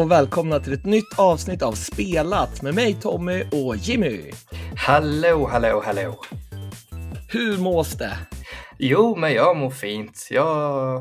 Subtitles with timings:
[0.00, 4.30] och välkomna till ett nytt avsnitt av Spelat med mig Tommy och Jimmy.
[4.76, 6.20] Hallå, hallå, hallå.
[7.28, 8.18] Hur mås det?
[8.78, 10.28] Jo, men jag mår fint.
[10.30, 11.00] Jag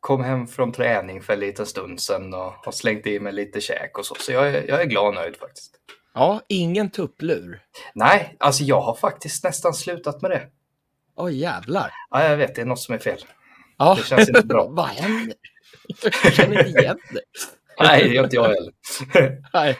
[0.00, 3.60] kom hem från träning för en liten stund sedan och har slängt i mig lite
[3.60, 5.74] käk och så, så jag, är- jag är glad och nöjd faktiskt.
[6.14, 7.60] Ja, ingen tupplur.
[7.94, 10.42] Nej, alltså jag har faktiskt nästan slutat med det.
[11.16, 11.90] Åh jävlar.
[12.10, 13.18] Ja, jag vet, det är något som är fel.
[13.78, 13.94] Ja.
[13.98, 14.68] Det känns inte bra.
[14.70, 15.34] Vad händer?
[16.24, 17.20] Jag känner inte igen det.
[17.80, 18.72] Nej, det gör inte jag heller.
[19.52, 19.76] Nej.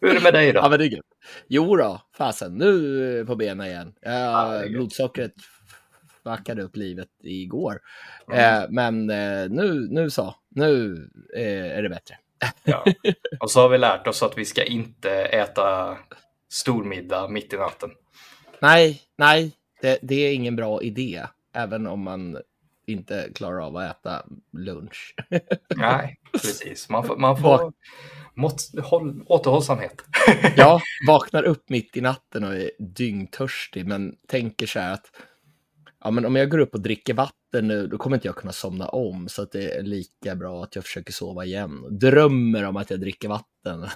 [0.00, 0.68] Hur är det med dig Ja, då?
[0.68, 1.00] men det är.
[1.48, 3.92] Jo då, fasen, nu på benen igen.
[4.00, 5.32] Ja, är Ja, blodsockret
[6.24, 7.80] backade upp livet igår.
[8.32, 8.62] Mm.
[8.62, 10.96] Eh, men eh, nu, nu så, nu
[11.36, 12.16] eh, är det bättre.
[12.64, 12.84] Ja.
[13.40, 15.98] Och så har vi lärt oss att vi ska inte äta
[16.52, 17.90] stormiddag mitt i natten.
[18.60, 21.22] Nej, nej, det, det är ingen bra idé.
[21.54, 22.38] Även om man
[22.92, 25.14] inte klarar av att äta lunch.
[25.76, 26.88] Nej, precis.
[26.88, 27.72] Man får, man får
[28.34, 30.04] mått, håll, återhållsamhet.
[30.56, 35.06] Jag vaknar upp mitt i natten och är dyngtörstig, men tänker så här att
[36.04, 38.52] ja, men om jag går upp och dricker vatten nu, då kommer inte jag kunna
[38.52, 41.98] somna om, så att det är lika bra att jag försöker sova igen.
[41.98, 43.46] Drömmer om att jag dricker vatten.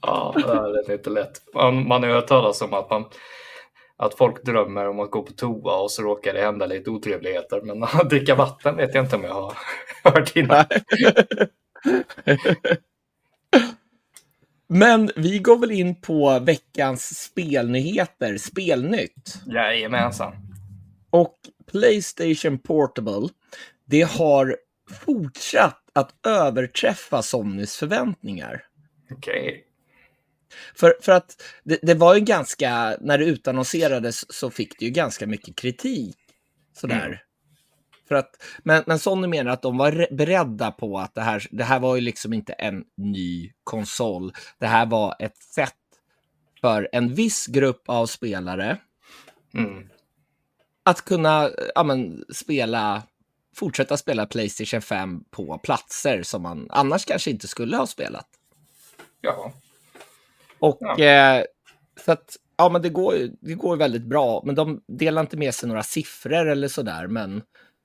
[0.00, 1.42] ja, det är inte lätt.
[1.54, 3.04] Man, man talas om att, man,
[4.02, 7.60] att folk drömmer om att gå på toa och så råkar det hända lite otrevligheter.
[7.60, 9.54] Men att dricka vatten vet jag inte om jag har
[10.04, 10.64] hört innan.
[14.68, 19.42] Men vi går väl in på veckans spelnyheter, spelnytt.
[19.46, 20.32] Jajamensan.
[21.10, 21.36] Och
[21.72, 23.28] Playstation Portable,
[23.84, 24.56] det har
[24.90, 28.64] fortsatt att överträffa Sonys förväntningar.
[29.10, 29.64] Okej.
[30.74, 34.90] För, för att det, det var ju ganska, när det utannonserades så fick det ju
[34.90, 36.16] ganska mycket kritik.
[36.76, 37.06] Sådär.
[37.06, 37.18] Mm.
[38.08, 41.46] För att, men, men Sony menar att de var re- beredda på att det här,
[41.50, 44.32] det här var ju liksom inte en ny konsol.
[44.58, 45.74] Det här var ett sätt
[46.60, 48.78] för en viss grupp av spelare
[49.54, 49.88] Mm.
[50.82, 53.02] att kunna ja, men, spela,
[53.56, 58.28] fortsätta spela Playstation 5 på platser som man annars kanske inte skulle ha spelat.
[59.20, 59.52] Ja.
[60.62, 61.04] Och Ja.
[61.04, 61.44] eh,
[62.04, 65.36] så att, ja men det går, ju- det går väldigt bra, men de delar inte
[65.36, 67.42] med sig några siffror eller sådär, men,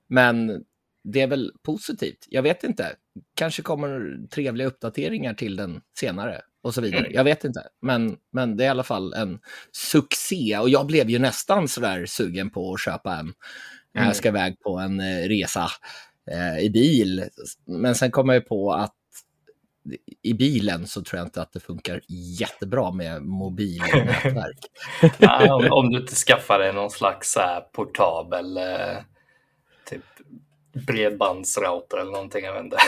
[0.08, 0.64] men
[1.04, 2.26] det är väl positivt.
[2.28, 2.96] Jag vet inte,
[3.34, 7.00] kanske kommer trevliga uppdateringar till den senare och så vidare.
[7.00, 7.12] Mm.
[7.14, 9.38] Jag vet inte, men, men det är i alla fall en
[9.72, 13.20] succé och jag blev ju nästan sådär sugen på att köpa en.
[13.20, 14.06] Mm.
[14.06, 15.66] Jag ska iväg på en eh, resa
[16.30, 17.24] eh, i bil,
[17.66, 18.94] men sen kom jag ju på att
[20.22, 22.00] i bilen så tror jag inte att det funkar
[22.40, 24.58] jättebra med mobilnätverk.
[25.18, 28.96] Ja, om, om du inte skaffar dig någon slags här, portabel eh,
[29.90, 30.02] typ
[30.86, 32.44] bredbandsrouter eller någonting.
[32.44, 32.72] Jag vet.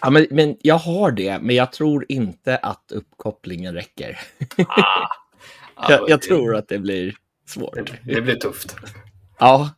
[0.00, 4.20] Ja, men, men jag har det, men jag tror inte att uppkopplingen räcker.
[4.68, 5.08] ah,
[5.76, 7.14] ja, Jag, jag tror att det blir
[7.46, 7.74] svårt.
[7.74, 8.76] Det, det blir tufft.
[9.38, 9.70] Ja,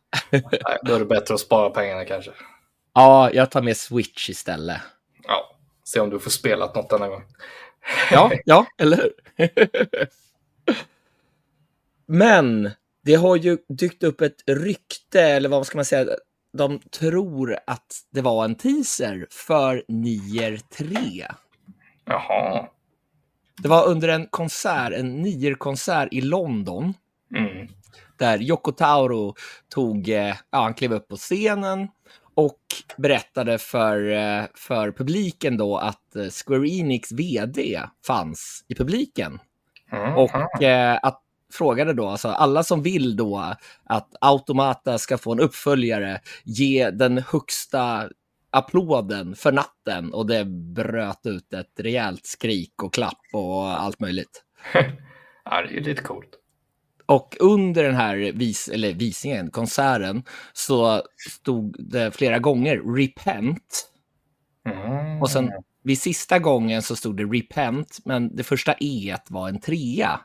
[0.83, 2.31] Då är det bättre att spara pengarna kanske.
[2.93, 4.81] ja, jag tar med Switch istället.
[5.23, 5.54] Ja,
[5.87, 7.23] se om du får spelat något denna gång.
[8.11, 9.13] Ja, ja, eller hur?
[12.05, 12.71] Men
[13.03, 16.15] det har ju dykt upp ett rykte, eller vad ska man säga,
[16.53, 21.25] de tror att det var en teaser för Nier 3.
[22.05, 22.67] Jaha.
[23.61, 26.93] Det var under en konsert, en Nier-konsert i London,
[27.35, 27.67] Mm.
[28.17, 29.35] där Yoko Tauro
[29.69, 31.87] tog, eh, ja, han klev upp på scenen
[32.35, 32.59] och
[32.97, 39.39] berättade för, eh, för publiken då att eh, Square Enix vd fanns i publiken.
[39.91, 40.15] Mm.
[40.15, 41.21] Och eh, att
[41.53, 47.17] frågade då, alltså alla som vill då att Automata ska få en uppföljare, ge den
[47.17, 48.09] högsta
[48.49, 54.43] applåden för natten och det bröt ut ett rejält skrik och klapp och allt möjligt.
[55.45, 56.39] ja, det är ju lite coolt.
[57.05, 60.23] Och under den här vis eller visningen, konserten,
[60.53, 63.91] så stod det flera gånger repent.
[64.69, 65.21] Mm.
[65.21, 65.51] Och sen
[65.83, 70.19] vid sista gången så stod det repent, men det första e var en trea.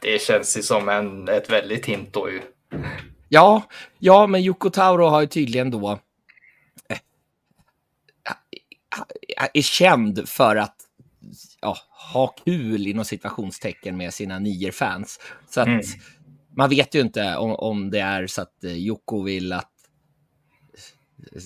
[0.00, 2.42] Det känns ju som en, ett väldigt hint då ju.
[3.28, 3.62] Ja,
[3.98, 5.98] ja, men Yoko Tauro har ju tydligen då
[6.88, 6.98] eh,
[9.54, 10.76] är känd för att
[11.62, 11.76] ja,
[12.12, 15.20] ha kul inom situationstecken med sina nier-fans.
[15.50, 15.80] Så att Mm.
[16.56, 19.68] man vet ju inte om, om det är så att eh, Yoko vill att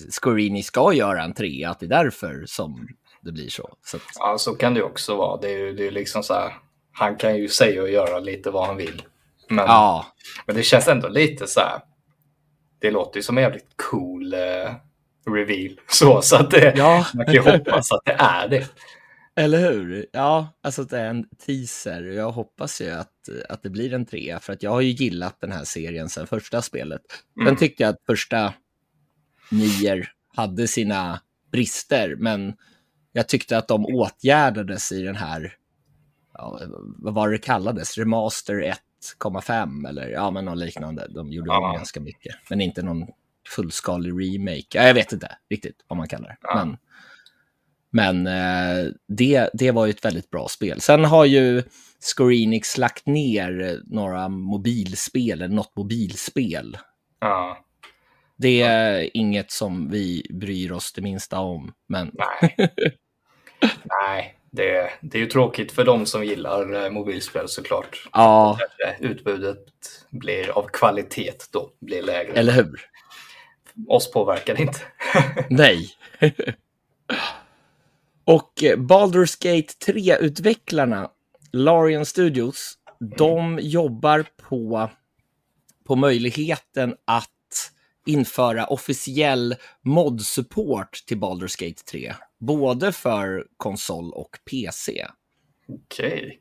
[0.09, 2.87] Scorini ska göra en trea, att det är därför som
[3.21, 3.69] det blir så.
[3.85, 5.41] så att, Ja, så kan det också vara.
[5.41, 6.53] Det är ju det är liksom så här.
[6.91, 9.01] Han kan ju säga och göra lite vad han vill.
[9.49, 10.05] Men, ja,
[10.45, 11.79] men det känns ändå lite så här.
[12.79, 14.39] Det låter ju som en jävligt cool eh,
[15.33, 15.79] reveal.
[15.87, 17.05] Så, så att det, Ja.
[17.13, 18.67] man kan ju hoppas att det är det.
[19.37, 20.05] Eller hur?
[20.11, 22.01] Ja, alltså det är en teaser.
[22.03, 23.11] Jag hoppas ju att,
[23.49, 26.27] att det blir en trea, för att jag har ju gillat den här serien sedan
[26.27, 27.01] första spelet.
[27.33, 27.55] Sen Mm.
[27.55, 28.53] tyckte jag att första
[29.51, 32.53] nier hade sina brister, men
[33.11, 35.53] jag tyckte att de åtgärdades i den här,
[36.33, 36.61] ja,
[36.97, 38.73] vad var det kallades, Remaster
[39.19, 41.07] 1,5 eller ja, men något liknande.
[41.09, 41.73] De gjorde Ja.
[41.77, 43.07] ganska mycket, men inte någon
[43.55, 44.67] fullskalig remake.
[44.73, 46.37] Ja, jag vet inte riktigt vad man kallar det.
[46.41, 46.65] Ja.
[46.65, 46.77] Men,
[47.91, 50.81] men eh, det, det var ju ett väldigt bra spel.
[50.81, 51.63] Sen har ju
[52.15, 56.77] Square lagt ner några mobilspel, eller något mobilspel.
[57.19, 57.57] Ja,
[58.37, 62.55] Det är inget som vi bryr oss det minsta om, men nej.
[63.83, 68.09] nej, det, det är ju tråkigt för de som gillar eh, mobilspel såklart.
[68.13, 68.59] ja,
[68.99, 69.65] Utbudet
[70.09, 72.33] blir av kvalitet då, blir lägre.
[72.33, 72.81] eller hur?
[73.87, 74.79] Oss påverkar det inte.
[75.49, 75.89] Nej.
[78.27, 81.09] Och eh, Baldur's Gate 3-utvecklarna,
[81.51, 82.73] Larian Studios,
[83.17, 84.89] de jobbar på,
[85.87, 87.29] på möjligheten att
[88.05, 92.13] införa officiell mod-support till Baldur's Gate 3.
[92.39, 95.07] Både för konsol och PC.
[95.67, 96.39] Okej.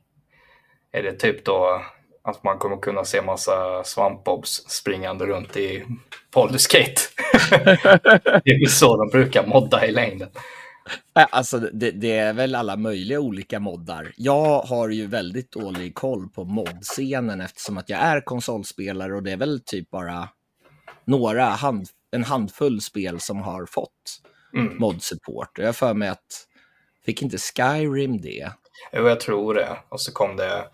[0.92, 1.82] Är det typ då
[2.24, 5.84] att man kommer kunna se massa svampbobs springande runt i
[6.34, 7.00] Baldur's Gate?
[8.44, 10.28] det är väl så de brukar modda i längden.
[11.12, 14.12] Alltså, det, det är väl alla möjliga olika moddar.
[14.16, 19.32] Jag har ju väldigt dålig koll på modscenen eftersom att jag är konsolspelare och det
[19.32, 20.28] är väl typ bara
[21.04, 24.22] några, hand, en handfull spel som har fått
[24.54, 24.76] Mm.
[24.78, 25.58] mod-support.
[25.58, 26.46] Jag för mig att,
[27.06, 28.52] fick inte Skyrim det?
[28.92, 29.76] Jo, jag tror det.
[29.88, 30.64] Och så kom det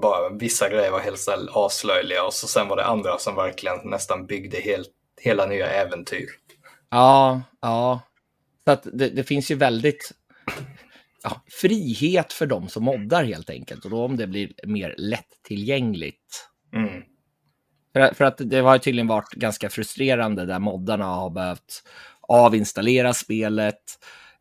[0.00, 4.26] bara vissa grejer var helt aslöjliga och så sen var det andra som verkligen nästan
[4.26, 4.90] byggde helt,
[5.20, 6.28] hela nya äventyr.
[6.90, 8.00] Ja, ja.
[8.64, 10.12] Så att det, det finns ju väldigt
[11.22, 13.84] ja, frihet för de som moddar helt enkelt.
[13.84, 17.02] Och då om det blir mer lättillgängligt Mm.
[17.92, 21.82] För, för att det har ju tydligen varit ganska frustrerande där moddarna har behövt
[22.20, 23.76] avinstallera spelet,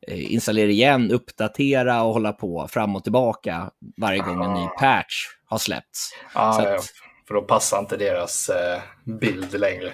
[0.07, 4.75] eh, installera igen, uppdatera och hålla på fram och tillbaka varje gång en ny Ah.
[4.79, 6.11] patch har släppts.
[6.33, 6.89] Ja, Så ja, att-
[7.27, 9.93] för då passar inte deras eh, bild längre.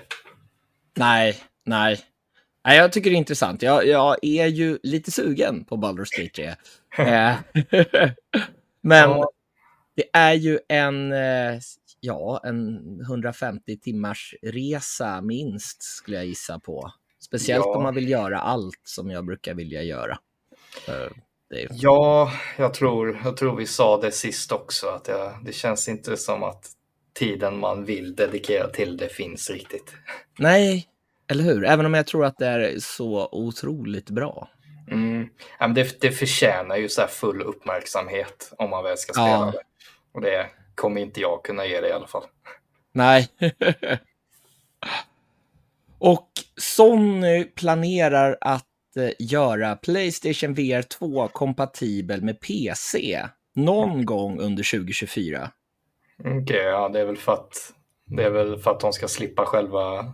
[0.97, 1.99] Nej, nej.
[2.65, 3.61] Nej, jag tycker det är intressant.
[3.61, 6.55] Jag, jag är ju lite sugen på Baldur's Gate 3.
[7.05, 7.35] Eh,
[8.81, 9.29] Men Ja.
[9.95, 11.59] det är ju en, eh,
[11.99, 16.91] ja, en 150 timmars resa minst, skulle jag gissa på.
[17.21, 17.75] Speciellt Ja.
[17.77, 20.17] om man vill göra allt som jag brukar vilja göra.
[20.87, 21.11] Eh,
[21.49, 25.53] Det är, Ja, jag tror, jag tror vi sa det sist också, att jag, det
[25.53, 26.65] känns inte som att
[27.13, 29.93] tiden man vill dedikera till det finns riktigt.
[30.39, 30.87] nej,
[31.27, 31.65] eller hur?
[31.65, 34.49] Även om jag tror att det är så otroligt bra.
[34.91, 35.29] Mm.
[35.59, 39.27] Ja, men det, det förtjänar ju så här full uppmärksamhet om man väl ska spela
[39.27, 39.51] Ja.
[39.53, 39.59] det.
[40.13, 42.23] Och det kommer inte jag kunna ge det i alla fall.
[42.93, 43.27] Nej.
[45.97, 48.65] Och Sony planerar att
[48.97, 55.51] eh, göra Playstation VR 2 kompatibel med PC någon gång under 2024.
[56.19, 57.73] Okej, ja, det är väl för att
[58.05, 60.13] det är väl för att de ska slippa själva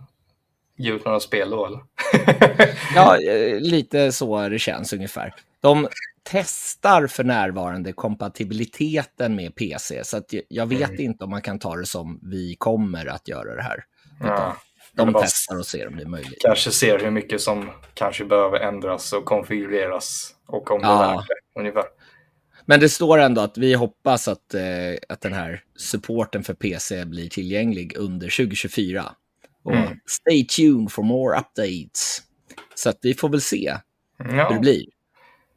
[0.76, 1.80] ge ut några spel då, eller?
[2.94, 5.34] Ja, eh, lite så det känns ungefär.
[5.60, 5.88] De
[6.22, 11.00] testar för närvarande kompatibiliteten med PC, så att jag- vet Mm.
[11.00, 13.84] inte om man kan ta det som vi kommer att göra det här.
[14.20, 14.56] ja.
[14.94, 16.38] De testar och ser om det är möjligt.
[16.42, 21.10] Kanske ser hur mycket som kanske behöver ändras och konfigureras och om det Ja.
[21.12, 21.84] är värt det, ungefär.
[22.66, 24.62] Men det står ändå att vi hoppas att, eh,
[25.08, 29.12] att den här supporten för PC blir tillgänglig under 2024.
[29.62, 29.98] Och Mm.
[30.06, 32.22] stay tuned for more updates.
[32.74, 33.76] Så att vi får väl se
[34.18, 34.84] hur det Ja, blir.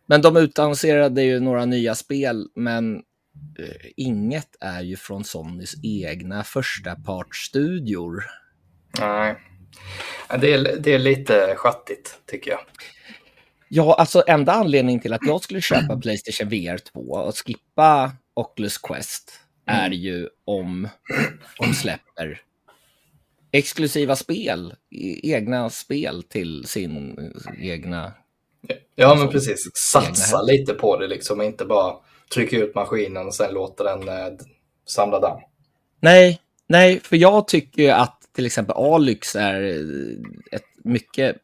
[0.05, 2.95] Men de utannonserade ju några nya spel, men
[3.59, 8.23] eh, inget är ju från Sonys egna första partsstudior.
[8.99, 9.35] nej.
[10.29, 12.59] Ja, Det är, det är lite schattigt, tycker jag.
[13.69, 18.77] Ja, alltså enda anledningen till att jag skulle köpa Playstation VR 2 och skippa Oculus
[18.77, 20.87] Quest är ju om
[21.59, 22.41] de släpper
[23.57, 27.17] exklusiva spel, e- egna spel till sin
[27.61, 28.13] egna...
[28.95, 29.69] Ja, Alltså, men precis.
[29.73, 31.95] Satsa lite på det liksom, inte bara
[32.33, 34.33] trycka ut maskinen och sen låta den eh,
[34.87, 35.39] samla damm.
[35.99, 41.35] Nej, nej, för jag tycker ju att till exempel Alyx är eh, ett mycket,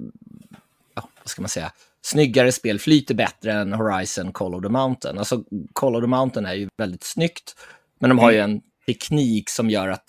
[0.96, 5.18] ja, vad ska man säga, snyggare spel, flyter bättre än Horizon Call of the Mountain.
[5.18, 7.56] Alltså Call of the Mountain är ju väldigt snyggt,
[8.00, 8.52] men de har ju Mm.
[8.52, 10.06] en teknik som gör att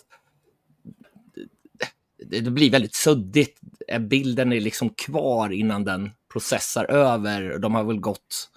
[2.26, 7.58] det, blir väldigt suddigt är bilden är liksom kvar innan den processar över.
[7.58, 8.50] De har väl gått,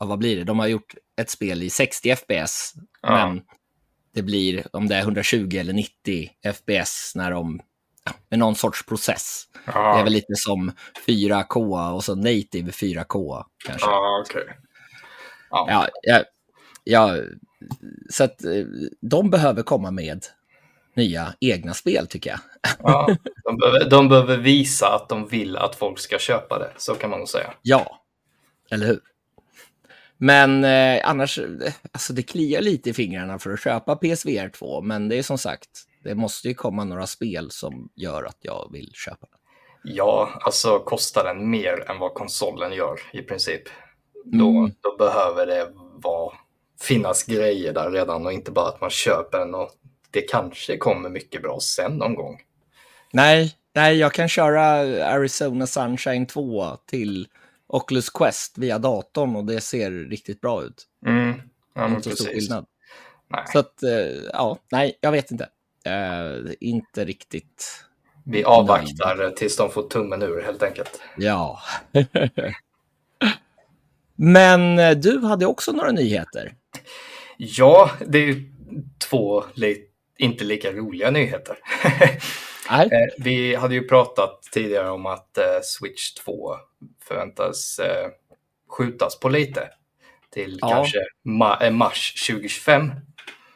[0.00, 0.44] ja, vad blir det?
[0.44, 3.10] De har gjort ett spel i 60 FPS, Ja.
[3.28, 3.42] men
[4.14, 7.60] det blir om det är 120 eller 90 FPS när de,
[8.04, 9.44] ja, med någon sorts process.
[9.66, 10.72] Det är Ja, väl lite som
[11.06, 13.86] 4K och så native 4K kanske.
[13.86, 14.44] ja okej.
[15.50, 15.66] Ja.
[15.70, 16.24] Ja, ja,
[16.84, 17.16] ja,
[18.10, 18.64] så att eh,
[19.00, 20.24] de behöver komma med
[20.94, 22.40] nya egna spel tycker jag.
[22.82, 26.94] Ja, de, behöver, de behöver visa att de vill att folk ska köpa det, så
[26.94, 27.54] kan man nog säga.
[27.62, 28.00] Ja,
[28.70, 29.00] eller hur?
[30.16, 34.80] Men eh, annars, eh, alltså det kliar lite i fingrarna för att köpa PSVR 2,
[34.82, 35.68] men det är som sagt,
[36.04, 39.38] det måste ju komma några spel som gör att jag vill köpa den.
[39.94, 43.62] Ja, alltså kostar den mer än vad konsolen gör i princip.
[44.24, 44.72] Då, Mm.
[44.80, 45.68] då behöver det
[46.02, 46.34] vara,
[46.80, 49.70] finnas grejer där redan och inte bara att man köper den och
[50.10, 52.40] det kanske kommer mycket bra sen någon gång.
[53.12, 54.64] Nej, nej, jag kan köra
[55.06, 57.28] Arizona Sunshine 2 till
[57.66, 60.86] Oculus Quest via datorn och det ser riktigt bra ut.
[61.06, 61.42] Mm.
[61.74, 62.40] Ja, men inte så stor precis.
[62.48, 62.66] skillnad.
[63.28, 63.44] Nej.
[63.52, 63.90] Så att, eh,
[64.32, 65.48] ja, nej, jag vet inte.
[65.84, 67.84] Eh, inte riktigt.
[68.24, 71.00] Vi avvaktar tills de får tummen ur helt enkelt.
[71.16, 71.60] Ja.
[74.16, 76.54] Men eh, du hade också några nyheter.
[77.36, 78.42] Ja, det är
[78.98, 79.86] två li-
[80.20, 81.58] inte lika roliga nyheter.
[82.70, 86.56] Eh, Vi hade ju pratat tidigare om att eh, Switch 2
[87.04, 88.08] förväntas eh,
[88.68, 89.68] skjutas på lite
[90.30, 90.68] till Ja.
[90.70, 92.90] kanske ma- mars 2025.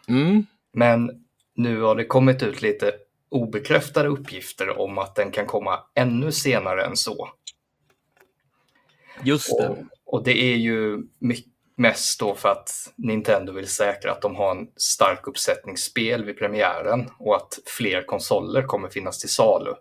[0.09, 0.47] Mm.
[0.73, 2.93] Men nu har det kommit ut lite
[3.29, 7.29] obekräftade uppgifter om att den kan komma ännu senare än så.
[9.23, 9.87] Just Och, det.
[10.05, 11.45] och det är ju my-
[11.77, 16.39] mest då för att Nintendo vill säkra att de har en stark uppsättning spel vid
[16.39, 19.75] premiären och att fler konsoler kommer finnas till salu.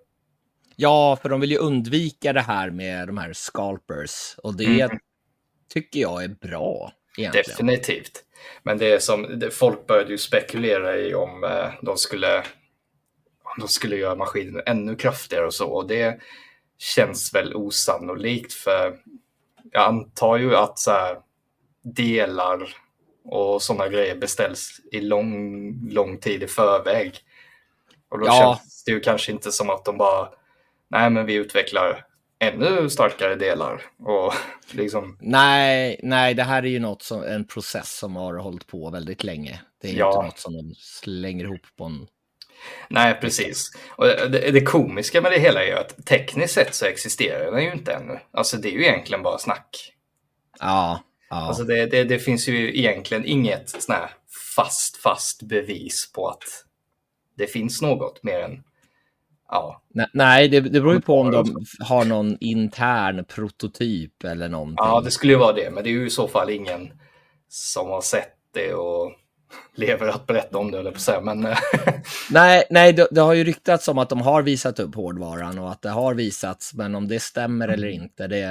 [0.75, 4.35] Ja, för de vill ju undvika det här med de här scalpers.
[4.43, 5.00] Och det Mm.
[5.69, 7.45] tycker jag är bra egentligen.
[7.47, 8.23] Definitivt.
[8.63, 12.38] Men det är som, det, folk började ju spekulera i om eh, de skulle
[13.43, 15.67] om de skulle göra maskinen ännu kraftigare och så.
[15.67, 16.19] Och det
[16.77, 18.97] känns väl osannolikt för
[19.71, 21.17] jag antar ju att så här,
[21.83, 22.69] delar
[23.25, 27.13] och sådana grejer beställs i lång, lång tid i förväg.
[28.09, 28.59] Och då Ja.
[28.59, 30.29] känns det ju kanske inte som att de bara,
[30.89, 32.05] nej men vi utvecklar
[32.39, 33.81] ännu starkare delar.
[33.99, 34.33] Och
[34.71, 38.89] liksom, Nej, nej, det här är ju något som, en process som har hållit på
[38.89, 39.61] väldigt länge.
[39.81, 40.09] Det är Ja.
[40.15, 42.07] inte något som de slänger ihop på en...
[42.89, 43.71] Nej, precis.
[43.89, 47.63] Och det, det komiska med det hela är ju att tekniskt sett så existerar den
[47.63, 48.19] ju inte ännu.
[48.31, 49.93] Alltså det är ju egentligen bara snack.
[50.59, 50.99] Ja,
[51.33, 51.47] ja.
[51.47, 53.95] Alltså det, det, det finns ju egentligen inget sån
[54.55, 56.43] fast, fast bevis på att
[57.37, 58.63] det finns något mer än,
[59.49, 64.49] ja, Ne- Nej, det, det beror ju på om de har någon intern prototyp eller
[64.49, 64.75] någonting.
[64.85, 66.93] ja, det skulle ju vara det, men det är ju i så fall ingen
[67.47, 69.11] som har sett det och
[69.75, 71.22] lever att berätta om det, eller på säga.
[71.22, 71.57] Men eh,
[72.29, 75.72] Nej, nej det, det har ju ryktats om att de har visat upp hårdvaran och
[75.72, 78.45] att det har visats, men om det stämmer eller inte, det,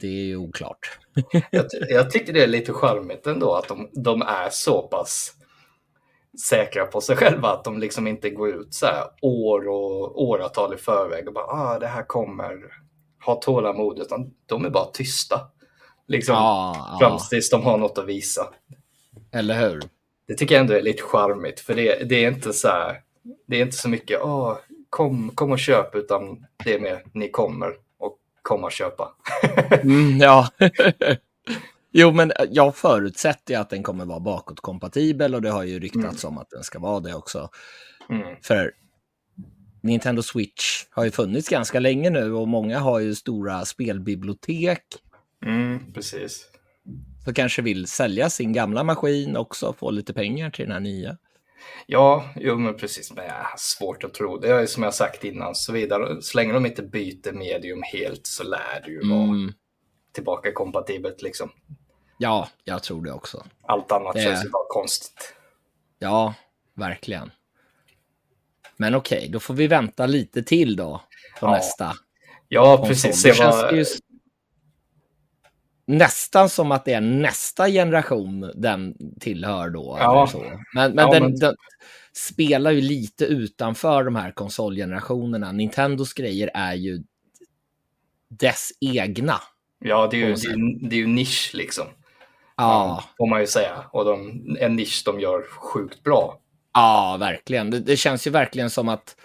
[0.00, 0.98] det är ju oklart.
[1.50, 5.34] jag, jag tycker det är lite charmigt ändå att de, de är så pass
[6.48, 10.74] säkra på sig själva att de liksom inte går ut så här år och åratal
[10.74, 12.56] i förväg och bara ah, det här kommer,
[13.24, 15.40] ha tålamod, utan de är bara tysta.
[16.08, 18.42] Liksom Ja, fram ja, tills de har något att visa.
[19.32, 19.82] eller hur?
[20.30, 22.96] Det tycker jag ändå är lite charmigt för det, det är inte så här,
[23.46, 24.60] det är inte så mycket ah,
[24.90, 29.14] kom, kom och köp utan det är mer ni kommer och komma och köpa.
[29.82, 30.48] Mm, ja.
[31.92, 36.38] jo, men jag förutsätter att den kommer vara bakåtkompatibel och det har ju ryktats om
[36.38, 37.48] att den ska vara det också.
[38.10, 38.36] Mm.
[38.42, 38.72] För
[39.82, 44.82] Nintendo Switch har ju funnits ganska länge nu och många har ju stora spelbibliotek.
[45.46, 46.49] Mm, precis.
[47.30, 50.80] Så kanske vill sälja sin gamla maskin också och få lite pengar till den här
[50.80, 51.16] nya.
[51.86, 53.12] Ja, jo men precis.
[53.12, 54.38] Men jag har svårt att tro.
[54.38, 56.22] Det är som jag sagt innan, så, vidare.
[56.22, 59.52] så länge de inte byter medium helt så lär det ju vara Mm,
[60.12, 61.50] tillbaka kompatibelt liksom.
[62.18, 63.44] ja, jag tror det också.
[63.62, 65.34] Allt annat Det- känns ju bara konstigt.
[65.98, 66.34] Ja,
[66.74, 67.30] verkligen.
[68.76, 71.00] Men okej, då får vi vänta lite till då
[71.40, 71.92] på Ja, nästa
[72.48, 72.88] Ja, konsol.
[72.88, 73.22] precis.
[73.22, 73.84] Det känns ju
[75.98, 79.96] nästan som att det är nästa generation den tillhör då.
[80.00, 80.12] Ja.
[80.16, 80.38] Eller så.
[80.74, 81.54] Men, men, Ja, den, men- den
[82.12, 85.52] spelar ju lite utanför de här konsolgenerationerna.
[85.52, 87.02] Nintendos grejer är ju
[88.28, 89.34] dess egna.
[89.78, 91.84] Ja, det är, ju, det, det är ju nisch liksom.
[92.56, 93.84] Ja, Får man ju säga.
[93.92, 96.40] Och de, en nisch de gör sjukt bra.
[96.74, 97.70] ja verkligen.
[97.70, 99.16] Det, det känns ju verkligen som att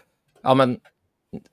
[0.44, 0.80] ja, men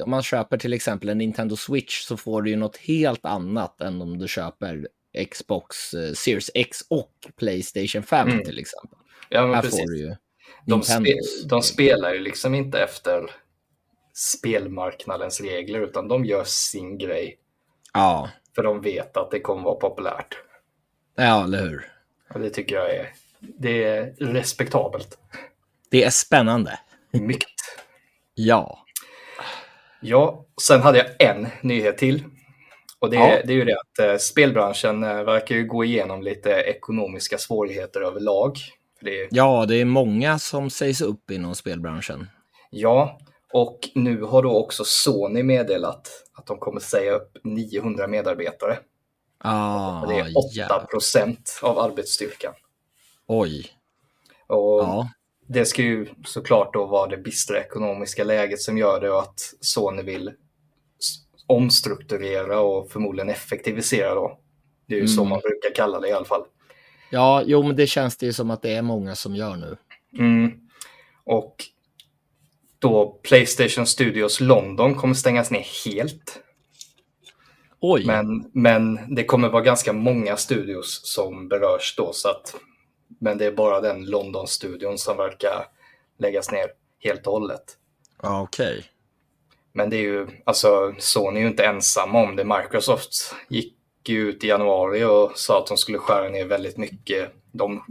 [0.04, 3.81] om man köper till exempel en Nintendo Switch så får du ju något helt annat
[3.81, 4.88] än om du köper
[5.31, 8.45] Xbox eh, Series X och Playstation 5 Mm.
[8.45, 8.99] till exempel.
[9.28, 9.81] Ja, men Här precis.
[9.81, 10.16] får du ju
[10.66, 11.14] De, spe,
[11.49, 13.31] de spelar ju liksom inte efter
[14.14, 17.38] spelmarknadens regler, utan de gör sin grej.
[17.95, 20.37] Ja, För de vet att det kommer vara populärt.
[21.16, 21.92] ja, eller hur?
[22.35, 25.19] Och det tycker jag är, det är respektabelt.
[25.90, 26.78] Det är spännande.
[27.11, 27.49] Mycket.
[28.35, 28.85] Ja.
[30.00, 32.25] Ja, sen hade jag en nyhet till.
[33.02, 33.40] Och det, Ja.
[33.44, 38.00] det är ju det att eh, spelbranschen eh, verkar ju gå igenom lite ekonomiska svårigheter
[38.00, 38.56] överlag.
[39.00, 42.30] Det är, ja, det är många som sägs upp inom spelbranschen.
[42.71, 43.18] ja,
[43.52, 48.78] och nu har då också Sony meddelat att de kommer säga upp 900 medarbetare.
[49.38, 50.80] Ah, det är 8 jävlar.
[50.90, 52.52] procent av arbetsstyrkan.
[53.26, 53.66] Oj.
[54.47, 55.09] Och Ja.
[55.49, 59.40] det ska ju såklart då vara det bistra ekonomiska läget som gör det och att
[59.61, 60.32] Sony vill
[61.52, 64.38] omstrukturera och förmodligen effektivisera då.
[64.87, 65.28] Det är ju så Mm.
[65.30, 66.42] man brukar kalla det i alla fall.
[67.11, 69.76] ja, jo, men det känns det ju som att det är många som gör nu.
[70.18, 70.52] Mm.
[71.25, 71.56] Och
[72.78, 76.38] då Playstation Studios London kommer stängas ner helt.
[77.80, 78.06] Oj.
[78.06, 82.12] Men, men det kommer vara ganska många studios som berörs då.
[82.12, 82.54] Så att,
[83.21, 85.66] men det är bara den London-studion som verkar
[86.18, 86.66] läggas ner
[86.99, 87.62] helt och hållet.
[88.23, 88.85] Ja, okej.
[89.73, 92.45] Men det är ju, alltså Sony är ju inte ensamma om det.
[92.45, 93.75] Microsoft gick
[94.07, 97.33] ju ut i januari och sa att de skulle skära ner väldigt mycket.
[97.52, 97.83] De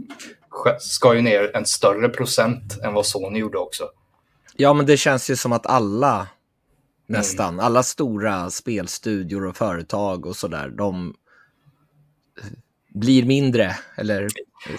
[0.50, 3.84] sk- ska ju ner en större procent än vad Sony gjorde också.
[4.56, 6.14] Ja, men det känns ju som att alla,
[7.08, 7.18] Mm.
[7.20, 11.14] nästan, alla stora spelstudior och företag och sådär, de
[12.94, 14.28] blir mindre, eller?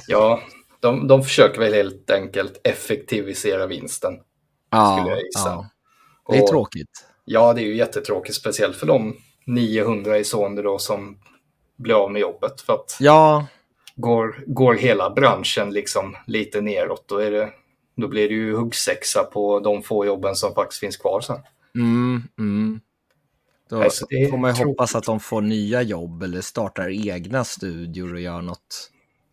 [0.08, 0.42] Ja,
[0.80, 4.14] de, de försöker väl helt enkelt effektivisera vinsten.
[4.70, 5.50] Ja, skulle jag gissa.
[5.50, 5.70] ja.
[6.30, 7.06] Det är tråkigt.
[7.26, 11.18] Ja, det är ju jättetråkigt, speciellt för de 900 i Sony då som
[11.78, 12.62] blir av med jobbet.
[12.62, 13.48] För att Ja,
[13.96, 17.50] går, går hela branschen liksom lite neråt, då, är det,
[17.98, 21.40] då blir det ju huggsexa på de få jobben som faktiskt finns kvar sen.
[21.76, 22.80] mm, mm.
[23.70, 26.42] Då Nej, så det är får man ju hoppas att de får nya jobb eller
[26.42, 28.92] startar egna studior och gör något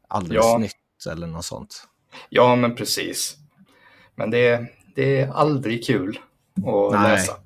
[0.08, 0.58] alldeles Ja.
[0.58, 1.84] nytt eller något sånt.
[2.28, 3.36] Ja, men precis.
[4.14, 6.18] Men det, det är aldrig kul
[6.66, 7.16] att Nej.
[7.16, 7.36] läsa.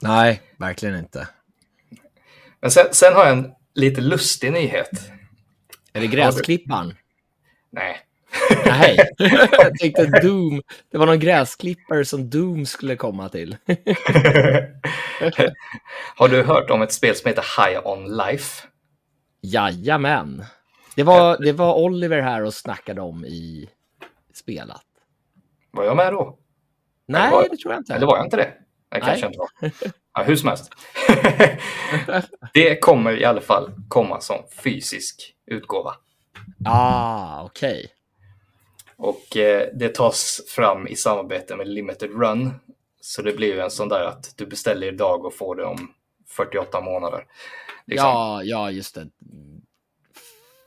[0.00, 1.28] Nej, verkligen inte.
[2.60, 5.10] Men sen, sen har jag en lite lustig nyhet.
[5.92, 6.94] Är det gräsklipparen?
[7.70, 8.06] Nej,
[8.66, 8.98] Nej,
[9.50, 10.62] jag tänkte Doom.
[10.90, 13.56] Det var någon gräsklippare som Doom skulle komma till.
[16.16, 18.66] Har du hört om ett spel som heter High On Life?
[19.40, 20.44] Jajamän.
[20.96, 23.68] Det var, det var Oliver här och snackade om i
[24.34, 24.84] spelat.
[25.70, 26.38] Var jag med då?
[27.06, 27.94] Nej, var- det tror jag inte.
[27.94, 28.52] Eller var jag inte det?
[28.90, 29.02] Nej.
[29.04, 29.48] kanske inte var.
[30.14, 30.70] Ja, hur som helst.
[32.54, 35.94] det kommer i alla fall komma som fysisk utgåva.
[36.64, 37.88] Ah, okej.
[38.96, 42.54] Och eh, det tas fram i samarbete med Limited Run.
[43.00, 45.94] Så det blir ju en sån där att du beställer idag och får det om
[46.28, 47.24] 48 månader.
[47.86, 48.08] Liksom.
[48.08, 49.06] Ja, ja, just det.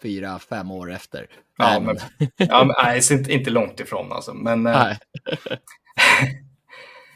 [0.01, 1.27] Fyra, fem år efter.
[1.57, 1.97] Ja, men,
[2.37, 4.33] ja, men, nej, inte, inte långt ifrån alltså.
[4.33, 4.97] Men eh, Nej.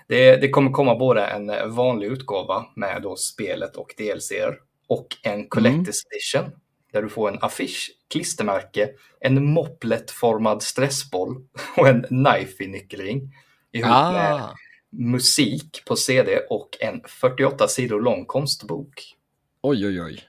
[0.07, 5.49] Det, det kommer komma både en vanlig utgåva med då spelet och DLCer och en
[5.49, 6.51] Collector's Edition
[6.93, 8.89] där du får en affisch, klistermärke,
[9.19, 11.35] en mopplet-formad stressboll
[11.77, 13.31] och en Knifey-nyckelring
[13.71, 14.55] ihop med Ah,
[14.91, 19.15] musik på CD och en 48 sidor lång konstbok.
[19.61, 20.21] oj, oj, oj.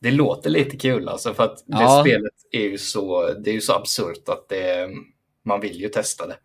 [0.00, 2.02] Det låter lite kul alltså för att det Ja.
[2.04, 4.90] spelet är ju så, det är ju så absurt att det,
[5.44, 6.36] man vill ju testa det.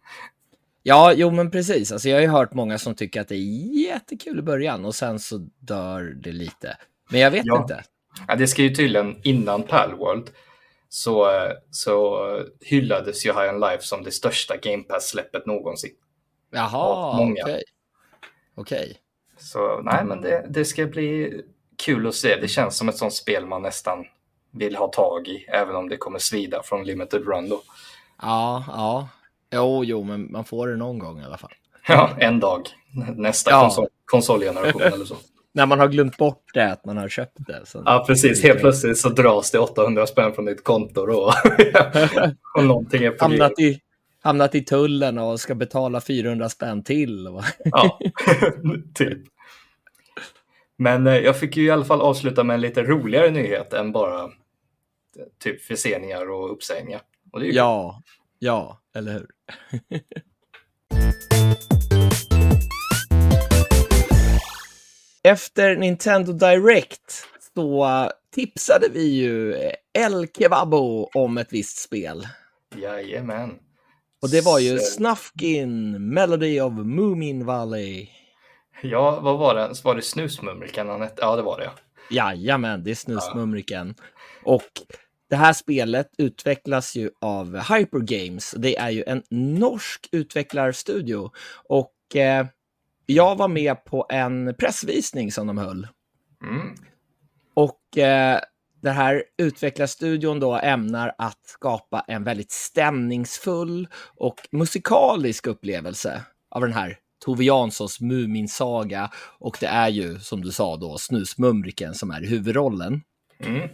[0.87, 1.91] Ja, jo, men precis.
[1.91, 4.95] Alltså, jag har ju hört många som tycker att det är jättekul i början och
[4.95, 6.77] sen så dör det lite.
[7.09, 7.61] Men jag vet Ja.
[7.61, 7.83] inte.
[8.27, 10.29] Ja, det ska ju tydligen innan Palworld
[10.89, 11.27] så,
[11.71, 12.19] så
[12.61, 15.91] hyllades ju High on Life som det största Game Pass-släppet någonsin.
[16.51, 17.63] Jaha, okej.
[18.55, 18.97] Okej.
[19.37, 21.41] Så nej, men det, det ska bli
[21.77, 22.35] kul att se.
[22.41, 24.05] Det känns som ett sånt spel man nästan
[24.53, 27.61] vill ha tag i, även om det kommer svida från Limited Run då.
[28.21, 29.09] Ja, ja.
[29.53, 31.51] Jo, jo, men man får det någon gång i alla fall.
[31.87, 32.61] Ja, en dag.
[33.15, 33.61] Nästa Ja.
[33.61, 35.15] konsol, konsolgeneration eller så.
[35.53, 37.63] När man har glömt bort det, att man har köpt det.
[37.73, 38.43] Ja, precis.
[38.43, 41.33] Helt plötsligt så dras det 800 spänn från ditt konto då.
[42.55, 43.79] och någonting är på hamnat, i,
[44.21, 47.27] hamnat i tullen och ska betala 400 spänn till.
[47.63, 47.99] Ja,
[48.93, 49.17] typ.
[50.77, 53.91] Men eh, jag fick ju i alla fall avsluta med en lite roligare nyhet än
[53.91, 54.29] bara eh,
[55.43, 57.01] typ förseningar och uppsägningar.
[57.31, 58.01] Och Ja,
[58.39, 59.27] ja, eller hur?
[65.23, 67.87] efter Nintendo Direct så
[68.35, 69.55] tipsade vi ju
[69.93, 72.27] El Kebabo om ett visst spel.
[72.75, 73.49] Jajamän.
[74.21, 78.07] Och det var ju Så- Snufkin Melody of Moomin Valley.
[78.81, 79.83] Ja, vad var det?
[79.83, 81.21] Var det Snusmumrikan han hette?
[81.21, 81.63] Ja, det var det.
[81.63, 81.71] ja.
[82.09, 83.95] Jajamän, det är Snusmumriken.
[84.43, 84.63] Och
[85.29, 88.55] det här spelet utvecklas ju av Hyper Games.
[88.57, 91.31] Det är ju en norsk utvecklarstudio.
[91.69, 92.47] Och eh,
[93.05, 95.87] jag var med på en pressvisning som de höll.
[96.43, 96.75] Mm.
[97.53, 98.39] Och eh,
[98.81, 106.73] den här utvecklarstudion då ämnar att skapa en väldigt stämningsfull och musikalisk upplevelse av den
[106.73, 109.11] här Tove Janssons Muminsaga.
[109.39, 113.01] Och det är ju, som du sa då, Snusmumriken som är huvudrollen.
[113.39, 113.69] Mm.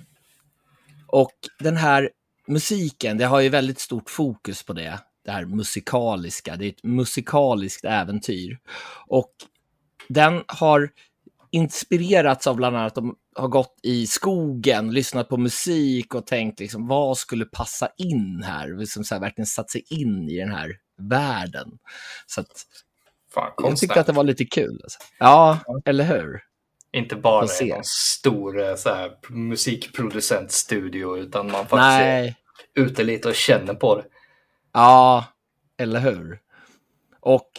[1.13, 2.10] Och den här
[2.47, 4.99] musiken, det har ju väldigt stort fokus på det.
[5.26, 8.60] Det här musikaliska, det är ett musikaliskt äventyr.
[9.08, 9.32] Och
[10.08, 10.89] den har
[11.52, 16.60] inspirerats av bland annat att de har gått i skogen, lyssnat på musik och tänkt
[16.60, 18.80] liksom, vad skulle passa in här?
[18.80, 21.67] Liksom så här, verkligen satt sig in i den här världen.
[22.28, 22.52] Så att,
[23.34, 24.80] Fan, jag tyckte att det var lite kul.
[24.84, 24.99] Alltså.
[25.19, 26.52] Ja, eller hur?
[26.93, 32.36] Inte bara i någon stor eh, så här, musikproducentstudio, utan man faktiskt Nej.
[32.75, 34.06] är ute lite och känner på det.
[34.73, 35.25] Ja,
[35.77, 36.39] eller hur?
[37.19, 37.49] Och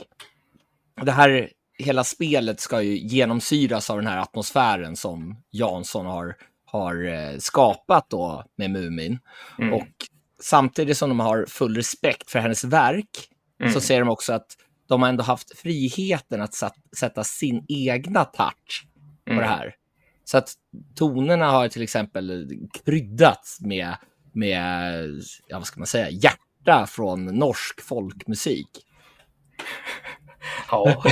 [1.03, 7.05] det här, hela spelet ska ju genomsyras av den här atmosfären som Jansson har, har
[7.05, 9.19] eh, skapat då med Mumin.
[9.59, 9.75] Mm.
[9.75, 9.89] Och
[10.43, 13.29] samtidigt som de har full respekt för hennes verk
[13.61, 13.73] Mm.
[13.73, 14.47] så ser de också att
[14.89, 16.55] de har ändå haft friheten att
[16.99, 18.87] sätta sin egna touch
[19.27, 19.43] på Mm.
[19.45, 19.75] det här.
[20.25, 20.53] Så att
[20.97, 22.49] tonerna har till exempel
[22.85, 23.97] kryddats med,
[24.33, 25.05] med
[25.49, 28.69] ja, vad ska man säga, hjärta från norsk folkmusik.
[30.71, 31.03] Ja.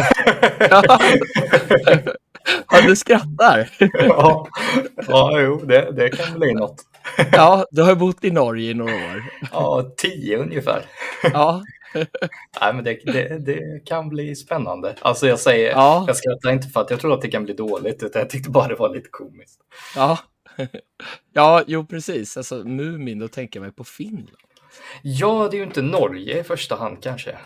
[2.70, 3.70] ja, du skrattar.
[3.92, 4.48] ja.
[5.08, 6.76] ja, jo, det, det kan bli något.
[7.32, 9.24] Ja, du har bott i Norge i några år.
[9.52, 10.84] Ja, tio ungefär.
[11.32, 11.62] Ja,
[12.60, 14.94] Nej, men det, det, det kan bli spännande.
[15.00, 16.04] Alltså jag säger, Ja.
[16.06, 18.50] jag skrattar inte för att jag tror att det kan bli dåligt, utan jag tyckte
[18.50, 19.60] bara det var lite komiskt.
[19.96, 20.18] ja.
[21.32, 22.36] Ja, jo precis.
[22.36, 24.28] Alltså Mumin, då tänker jag mig på Finland.
[25.02, 27.38] Ja, det är ju inte Norge i första hand kanske.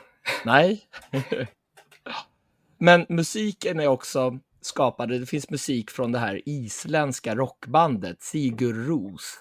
[0.45, 0.81] Nej.
[2.79, 9.35] Men musiken är också skapad, det finns musik från det här isländska rockbandet Sigur Ros.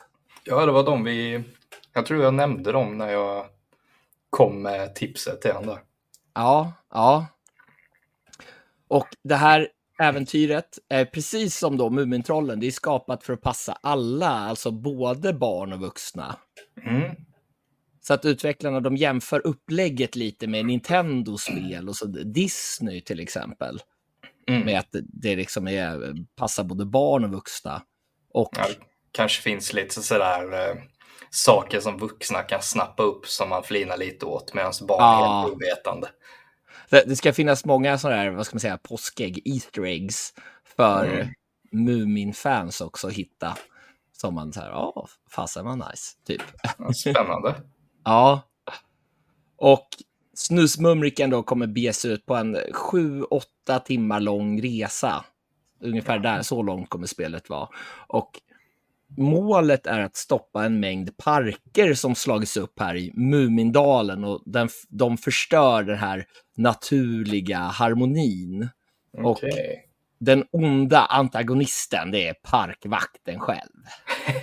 [0.44, 1.44] Ja, det var de vi...
[1.94, 3.46] Jag tror jag nämnde dem när jag
[4.36, 5.80] kom med tipset till honom där.
[6.34, 7.28] Ja, ja.
[8.88, 9.68] Och det här
[10.00, 15.34] äventyret är precis som då Mumintrollen, det är skapat för att passa alla, alltså både
[15.34, 16.36] barn och vuxna.
[16.86, 17.12] Mm.
[18.02, 23.80] Så att utvecklarna de jämför upplägget lite med Nintendo-spel och så Disney till exempel.
[24.48, 24.66] Mm.
[24.66, 27.82] Med att det liksom är, passar både barn och vuxna.
[28.34, 28.68] Och Ja,
[29.12, 30.76] kanske finns lite sådär eh,
[31.36, 35.42] saker som vuxna kan snappa upp som man flinar lite åt medan barn är Ja.
[35.42, 36.08] helt ovetande.
[36.90, 40.34] det, det ska finnas många sådana här, vad ska man säga, påskägg, Easter eggs
[40.78, 41.28] för Mm.
[41.72, 43.58] Mumin-fans också att hitta.
[44.12, 46.42] Som man så här, ja, fasen var nice, typ.
[46.96, 47.56] Spännande.
[48.04, 48.42] Ja.
[49.58, 49.88] Och
[50.34, 55.26] Snusmumriken då kommer bege ut på en 7-8 timmar lång resa.
[55.82, 57.70] Ungefär där, så långt kommer spelet vara.
[58.08, 58.42] Och
[59.18, 64.70] målet är att stoppa en mängd parker som slagits upp här i Mumindalen och den,
[64.90, 66.26] de förstör den här
[66.58, 68.70] naturliga harmonin.
[69.18, 69.82] Och- Okej.
[70.20, 73.72] Den onda antagonisten, det är parkvakten själv.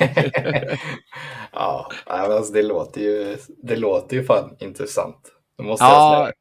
[1.52, 5.32] ja, alltså, det, låter ju, det låter ju fan intressant.
[5.56, 6.34] Det måste Ja, jag säga.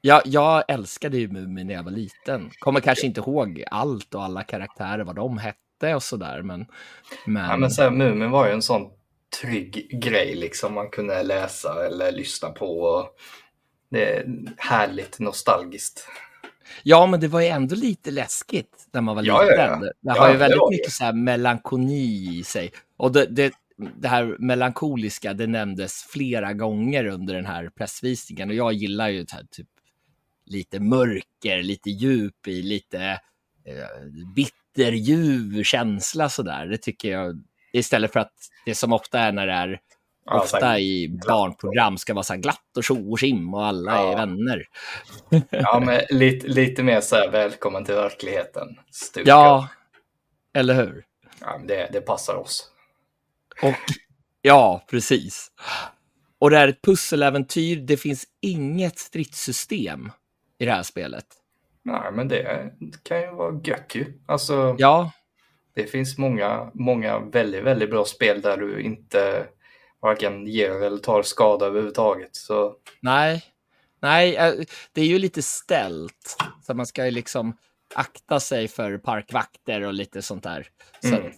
[0.00, 2.50] Jag, jag älskade ju Mumin när jag var liten.
[2.58, 6.42] Kommer kanske inte ihåg allt och alla karaktärer, vad de hette och sådär.
[6.42, 6.66] Men,
[7.26, 8.90] men, Ja, men så här, Mumin var ju en sån
[9.40, 12.80] trygg grej liksom man kunde läsa eller lyssna på.
[12.80, 13.08] Och
[13.90, 16.08] det är härligt nostalgiskt.
[16.82, 19.64] ja, men det var ju ändå lite läskigt när man var Ja, ja, liten.
[19.70, 19.76] ja.
[19.76, 22.72] Det, det Ja, har ju väldigt mycket så här melankoli i sig.
[22.96, 23.52] Och det, det,
[23.96, 28.48] det här melankoliska, det nämndes flera gånger under den här pressvisningen.
[28.48, 29.66] Och jag gillar ju här, typ
[30.46, 33.00] lite mörker, lite djup i, lite
[33.64, 34.52] eh, bitterljuv
[35.64, 36.66] känsla sådär.
[36.66, 38.32] Det tycker jag, istället för att
[38.66, 39.80] det som ofta är när det är
[40.28, 44.12] Ja, ofta i barnprogram ska vara så glatt och tjo och tjim och alla Ja.
[44.12, 44.62] är vänner.
[45.50, 48.68] ja, men lite, lite mer så här välkommen till verkligheten.
[48.90, 49.26] Stuk.
[49.26, 49.68] Ja,
[50.54, 51.04] eller hur?
[51.40, 52.70] ja det, det passar oss.
[53.62, 53.74] Och
[54.42, 55.48] ja, precis.
[56.38, 57.76] Och det är ett pusseläventyr.
[57.76, 60.10] Det finns inget stridssystem
[60.58, 61.26] i det här spelet.
[61.86, 62.72] Nej, men det
[63.02, 64.12] kan ju vara gött ju.
[64.26, 65.12] Alltså, Ja,
[65.74, 69.46] det finns många, många väldigt, väldigt bra spel där du inte
[70.00, 72.36] varken ger eller tar skada överhuvudtaget.
[72.36, 73.44] Så nej.
[74.00, 74.52] Nej, eh,
[74.92, 76.36] det är ju lite ställt.
[76.62, 77.56] Så man ska ju liksom
[77.94, 80.66] akta sig för parkvakter och lite sånt där.
[81.00, 81.32] Så Mm.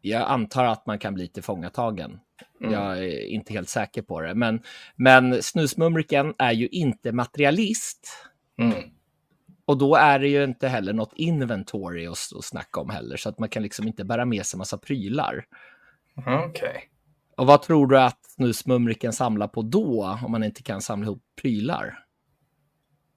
[0.00, 2.20] jag antar att man kan bli tillfångatagen.
[2.60, 2.72] Mm.
[2.72, 4.34] Jag är inte helt säker på det.
[4.34, 4.62] Men,
[4.96, 8.08] men Snusmumriken är ju inte materialist.
[8.58, 8.74] mm.
[9.66, 13.16] Och då är det ju inte heller något inventory att, att snacka om heller.
[13.16, 15.44] Så att man kan liksom inte bära med sig massa prylar.
[16.48, 16.90] okej.
[17.36, 20.18] Och vad tror du att Snusmumriken samlar på då?
[20.24, 21.98] Om man inte kan samla ihop prylar?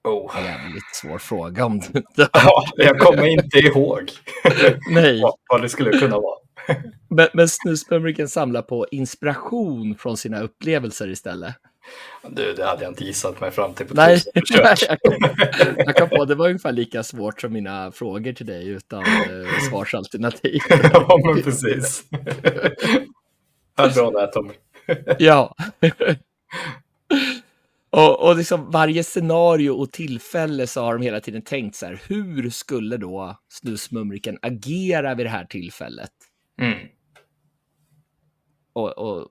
[0.04, 0.32] Oh.
[0.34, 2.28] Det är en jävligt svår fråga om du inte...
[2.32, 4.10] Ja, jag kommer inte ihåg
[4.90, 6.38] Nej, vad, vad det skulle kunna vara.
[7.08, 11.54] men, men Snusmumriken samlar på inspiration från sina upplevelser istället.
[12.30, 14.78] Du, det hade jag inte gissat mig fram till på Nej, försök.
[14.88, 15.30] jag kom,
[15.76, 19.68] jag kom på det var ungefär lika svårt som mina frågor till dig utan eh,
[19.70, 20.60] svarsalternativ.
[20.92, 22.04] ja, men precis.
[23.76, 24.54] Bra där Tommy.
[25.18, 25.54] Ja.
[27.90, 32.00] och, och liksom varje scenario och tillfälle så har de hela tiden tänkt så här,
[32.08, 36.10] hur skulle då snusmumriken agera vid det här tillfället?
[36.60, 36.78] Mm.
[38.72, 39.28] Och, och,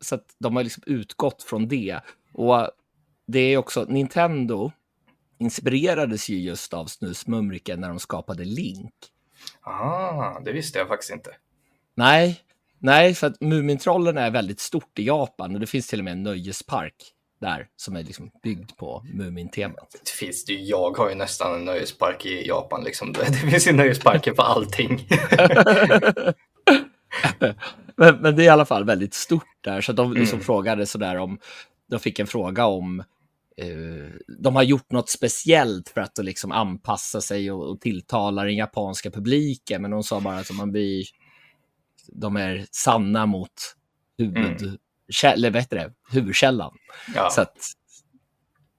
[0.00, 2.00] så de har liksom utgått från det.
[2.32, 2.70] Och
[3.26, 4.72] det är också, Nintendo
[5.38, 8.94] inspirerades ju just av snusmumriken när de skapade Link.
[9.60, 11.30] Ah, det visste jag faktiskt inte.
[11.94, 12.40] Nej,
[12.78, 16.12] nej, för att Mumintrollen är väldigt stort i Japan och det finns till och med
[16.12, 19.96] en nöjespark där som är liksom byggd på Mumintemat.
[20.04, 23.12] Det finns det jag har ju nästan en nöjespark i Japan liksom.
[23.28, 25.08] Det finns ju nöjesparker för allting.
[27.96, 30.44] men, men det är i alla fall väldigt stort där, så de liksom Mm.
[30.44, 31.38] frågade sådär om,
[31.90, 33.00] de fick en fråga om
[33.56, 38.56] eh, de har gjort något speciellt för att liksom anpassa sig och, och tilltala den
[38.56, 41.04] japanska publiken, men de sa bara att man blir,
[42.12, 43.76] de är sanna mot
[44.18, 44.78] huvud,
[45.12, 46.74] kä- eller vad heter det, huvudkällan.
[47.14, 47.30] Ja.
[47.30, 47.56] Så att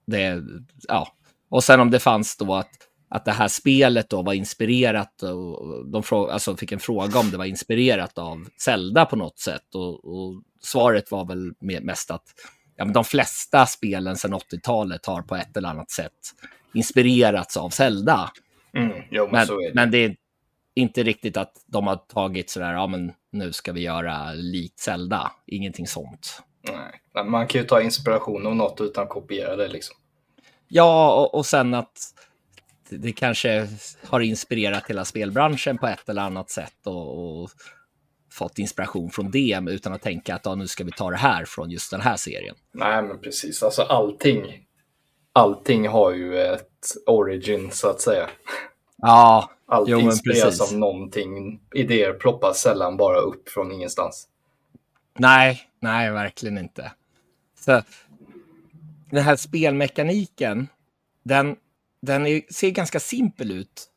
[0.07, 0.41] det,
[0.87, 1.07] ja.
[1.49, 5.85] Och sen om det fanns då att, att det här spelet då var inspirerat, och
[5.91, 9.75] de frå, alltså fick en fråga om det var inspirerat av Zelda på något sätt.
[9.75, 12.23] Och, och svaret var väl me- mest att
[12.75, 16.11] ja, men de flesta spelen sedan 80-talet har på ett eller annat sätt
[16.73, 18.31] inspirerats av Zelda.
[18.73, 19.71] Mm, jo, men, Men, det.
[19.73, 20.15] men det är
[20.75, 25.31] inte riktigt att de har tagit sådär, ja men nu ska vi göra likt Zelda.
[25.45, 26.41] Ingenting sånt.
[26.61, 27.25] Nej.
[27.25, 29.95] Man kan ju ta inspiration av något utan att kopiera det liksom.
[30.67, 31.97] Ja, och, och sen att
[32.89, 33.67] det- kanske
[34.03, 37.49] har inspirerat hela spelbranschen på ett eller annat sätt och, och
[38.31, 41.45] fått inspiration från det utan att tänka att ja, nu ska vi ta det här
[41.45, 42.55] från just den här serien.
[42.73, 43.63] Nej, men precis.
[43.63, 44.63] Alltså allting.
[45.33, 48.29] Allting har ju ett origin så att säga.
[48.97, 51.61] Ja, Allt Jo, inspireras av någonting.
[51.75, 54.27] Idéer ploppar sällan bara upp från ingenstans.
[55.19, 56.91] nej, nej, verkligen inte.
[57.59, 57.81] Så
[59.11, 60.67] den här spelmekaniken,
[61.23, 61.55] den,
[62.01, 63.87] den är, ser ganska simpel ut.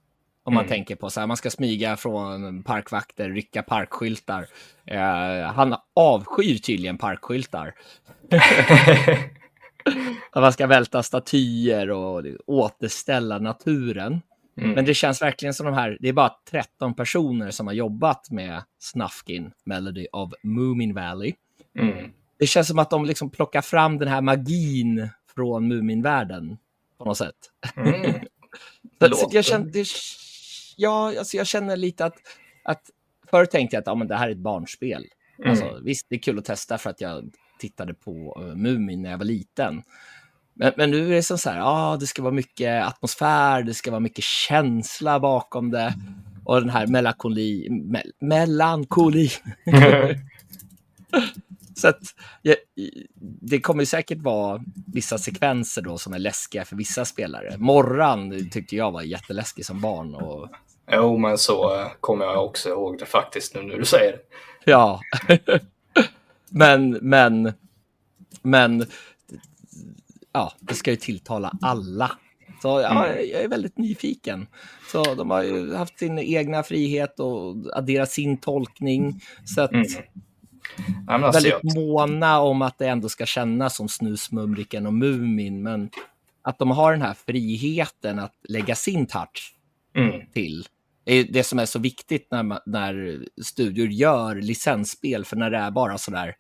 [0.43, 0.69] Om man Mm.
[0.69, 4.47] tänker på så här, man ska smyga från parkvakter, rycka parkskyltar.
[4.87, 7.75] Eh, han avskyr tydligen parkskyltar.
[10.35, 14.21] Man ska välta statyer och återställa naturen.
[14.57, 14.71] Mm.
[14.73, 18.31] Men det känns verkligen som de här, det är bara 13 personer som har jobbat
[18.31, 21.33] med Snufkin Melody of Moomin Valley.
[21.79, 22.11] Mm.
[22.39, 26.59] Det känns som att de liksom plockar fram den här magin från Muminvärlden
[27.01, 27.37] på något sätt.
[27.77, 28.21] Mm.
[29.15, 29.87] Så, jag, känner, det,
[30.77, 32.15] ja, alltså jag känner lite att,
[32.65, 32.83] att
[33.31, 35.05] förr tänkte jag att ja, men det här är ett barnspel.
[35.39, 35.51] Mm.
[35.51, 39.11] Alltså, visst, det är kul att testa för att jag tittade på uh, Mumin när
[39.11, 39.83] jag var liten.
[40.55, 43.75] Men, men nu är det som så här, ja, det ska vara mycket atmosfär, det
[43.75, 45.95] ska vara mycket känsla bakom det.
[46.45, 49.31] Och den här melankoli, mel, melankoli.
[51.81, 52.01] Så att
[52.43, 52.55] ja,
[53.41, 54.61] det kommer säkert vara
[54.95, 57.55] vissa sekvenser då som är läskiga för vissa spelare.
[57.59, 60.15] Morran tyckte jag var jätteläskig som barn.
[60.15, 60.49] Och,
[60.93, 64.19] Jo, men så eh, kommer jag också ihåg det faktiskt nu när du säger det.
[64.65, 65.01] ja.
[66.51, 67.53] men, men,
[68.43, 68.87] men,
[70.33, 72.11] ja, det ska ju tilltala alla.
[72.63, 73.29] Så ja, Mm.
[73.33, 74.47] jag är väldigt nyfiken.
[74.93, 79.21] Så de har ju haft sin egna frihet och adderat sin tolkning.
[79.45, 79.87] Så att Mm.
[81.07, 85.91] Alltså, väldigt jag, måna om att det ändå ska kännas som Snusmumriken och Mumin, men
[86.43, 89.55] att de har den här friheten att lägga sin touch
[89.97, 90.67] mm, till.
[91.05, 95.51] Det är det som är så viktigt när, man, när studior gör licensspel, för när
[95.51, 96.35] det är bara sådär,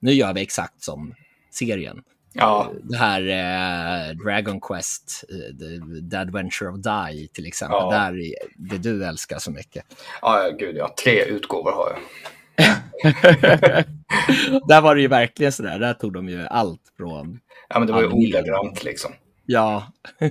[0.00, 1.14] nu gör vi exakt som
[1.50, 2.02] serien.
[2.36, 2.72] Ja.
[2.82, 7.78] Det här eh, Dragon Quest, eh, The, The Adventure of Die till exempel.
[7.80, 7.90] Ja.
[7.90, 9.84] Där är det du älskar så mycket.
[10.22, 10.94] Ja, gud ja.
[11.04, 12.66] Tre utgåvor har jag.
[14.68, 15.78] där var det ju verkligen sådär.
[15.78, 17.40] Där tog de ju allt från...
[17.68, 19.12] Ja, men det var ju ordagrant liksom.
[19.46, 19.92] Ja,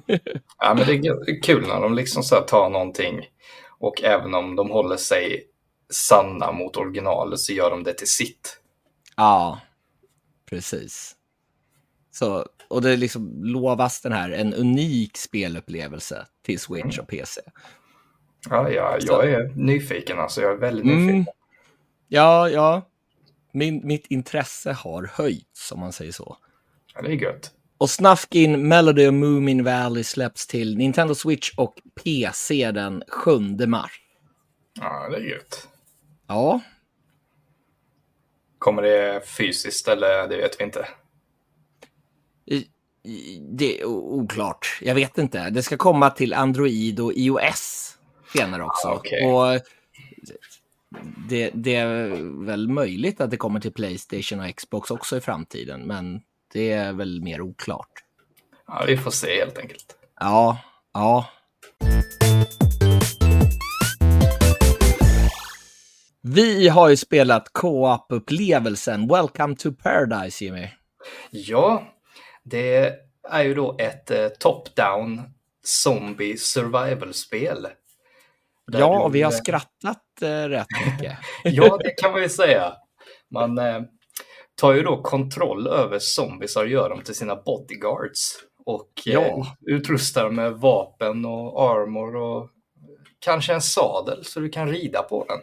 [0.57, 3.25] Ja, men det är kul när de liksom så tar någonting
[3.79, 5.43] och även om de håller sig
[5.89, 8.59] sanna mot originalet så gör de det till sitt.
[9.17, 9.59] ja,
[10.49, 11.15] precis.
[12.11, 17.41] Så, och det liksom lovas den här, en unik spelupplevelse till Switch och PC.
[18.49, 20.41] Ja, ja jag är nyfiken alltså.
[20.41, 21.25] Jag är väldigt Mm.
[22.07, 22.89] Ja, ja.
[23.51, 26.37] Min, mitt intresse har höjts, om man säger så.
[26.95, 27.51] Ja, det är gött.
[27.77, 33.91] Och Snufkin Melody of Moomin Valley släpps till Nintendo Switch och PC den 7 mars.
[34.79, 35.67] Ja, det är gött.
[36.27, 36.59] Ja,
[38.57, 40.87] Kommer det fysiskt eller det vet vi inte.
[42.45, 42.67] i-
[43.03, 44.77] i- det är oklart.
[44.81, 45.49] Jag vet inte.
[45.49, 47.97] Det ska komma till Android och iOS
[48.33, 48.87] senare också.
[48.87, 49.25] Ah, okej.
[49.25, 49.61] Och
[51.29, 52.07] det, det är
[52.45, 56.21] väl möjligt att det kommer till Playstation och Xbox också i framtiden, men
[56.53, 57.91] det är väl mer oklart.
[58.67, 59.97] Ja, vi får se helt enkelt.
[60.19, 60.57] Ja,
[60.93, 61.25] ja.
[66.21, 70.67] Vi har ju spelat co-op-upplevelsen Welcome to Paradise, Jimmy.
[71.31, 71.83] Ja,
[72.43, 72.95] det
[73.29, 75.21] är ju då ett eh, top-down
[75.63, 77.67] zombie survival-spel.
[78.71, 81.17] Ja, och vi har skrattat eh, rätt mycket.
[81.43, 82.73] Ja, det kan man ju säga.
[83.31, 83.81] Man eh,
[84.61, 88.35] tar ju då kontroll över zombiesar och gör dem till sina bodyguards.
[88.65, 89.45] Och eh, Ja.
[89.67, 92.49] utrustar dem med vapen och armor och
[93.19, 95.39] kanske en sadel så du kan rida på den.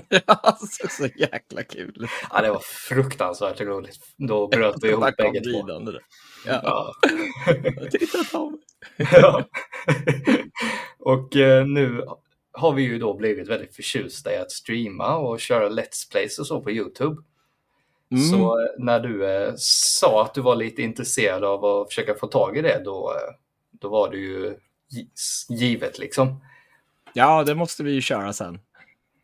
[0.26, 2.08] alltså, så jäkla kul.
[2.30, 3.96] Ja, det var fruktansvärt roligt.
[4.28, 5.68] Då bröt vi ihop bägge två.
[6.46, 6.60] Ja.
[6.62, 6.92] Ja.
[7.90, 8.60] Titta på mig.
[9.12, 9.44] Ja.
[10.98, 12.04] och eh, nu
[12.56, 16.46] har vi ju då blivit väldigt förtjusta i att streama och köra Let's Plays och
[16.46, 17.22] så på YouTube.
[18.10, 18.24] Mm.
[18.24, 22.26] Så eh, när du eh, sa att du var lite intresserad av att försöka få
[22.26, 23.34] tag i det, då, eh,
[23.80, 24.56] då var det ju
[24.90, 25.08] gi-
[25.48, 26.40] givet liksom.
[27.12, 28.58] Ja, det måste vi ju köra sen.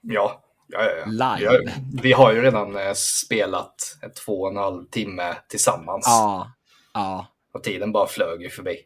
[0.01, 1.07] Ja, ja, ja, ja.
[1.07, 1.51] Live.
[1.51, 6.05] Vi, har, vi har ju redan eh, spelat ett två och en halv timme tillsammans
[6.07, 6.53] Ja,
[6.95, 7.27] ja.
[7.53, 8.77] och tiden bara flög ju förbi.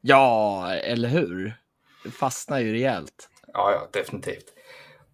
[0.00, 1.54] Ja, eller hur?
[2.04, 3.28] Det fastnar ju rejält.
[3.56, 4.44] Ja, ja, definitivt.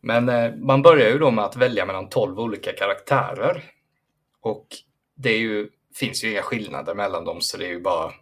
[0.01, 3.65] Men eh, man börjar ju då med att välja mellan 12 olika karaktärer.
[4.41, 4.67] Och
[5.17, 8.13] det är ju, finns ju inga skillnader mellan dem, så det är ju bara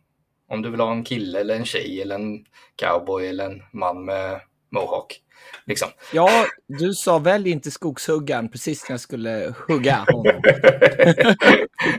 [0.48, 2.44] om du vill ha en kille eller en tjej eller en
[2.76, 5.20] cowboy eller en man med mohawk.
[5.66, 5.88] Liksom.
[6.12, 10.42] Ja, du sa välj inte skogshuggaren precis när jag skulle hugga honom.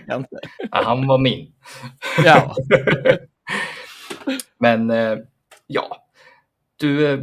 [0.08, 0.24] Ja,
[0.72, 1.54] han var min.
[2.26, 2.56] Ja,
[4.58, 5.18] Men eh,
[5.68, 6.08] ja,
[6.78, 7.20] du, eh,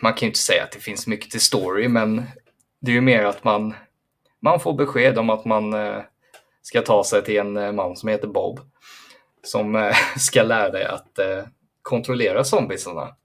[0.00, 2.22] man kan ju inte säga att det finns mycket till story, men
[2.80, 3.74] det är ju mer att man,
[4.42, 6.02] man får besked om att man eh,
[6.62, 8.60] ska ta sig till en eh, man som heter Bob
[9.42, 11.18] som eh, ska lära dig att
[11.82, 13.16] kontrollera zombiesarna.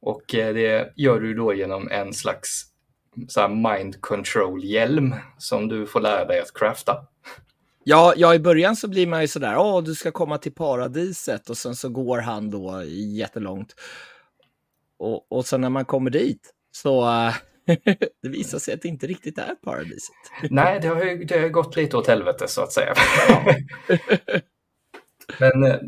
[0.00, 2.62] Och det gör du då genom en slags
[3.16, 7.06] mm, så här mind control hjälm som du får lära dig att crafta.
[7.84, 11.50] ja, ja, i början så blir man ju sådär, åh, du ska komma till paradiset
[11.50, 13.74] och sen så går han då jättelångt.
[14.98, 17.34] Och, och sen när man kommer dit så äh,
[18.22, 20.16] det visar sig att det inte riktigt är paradiset.
[20.50, 22.94] Nej, det har ju det har gått lite åt helvete så att säga.
[25.40, 25.78] Men eh,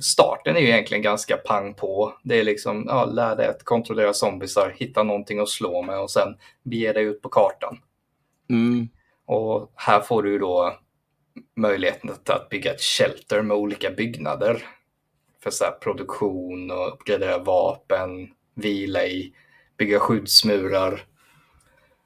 [0.00, 2.14] starten är ju egentligen ganska pang på.
[2.24, 6.10] Det är liksom, ja, lär dig att kontrollera zombisar, hitta någonting att slå med och
[6.10, 7.78] sen bege dig ut på kartan.
[8.50, 8.88] Mm.
[9.26, 10.76] Och här får du då
[11.56, 14.62] möjligheten att, bygga ett shelter med olika byggnader.
[15.42, 19.32] För så här produktion och uppgradera vapen, vila i,
[19.76, 21.06] bygga skyddsmurar.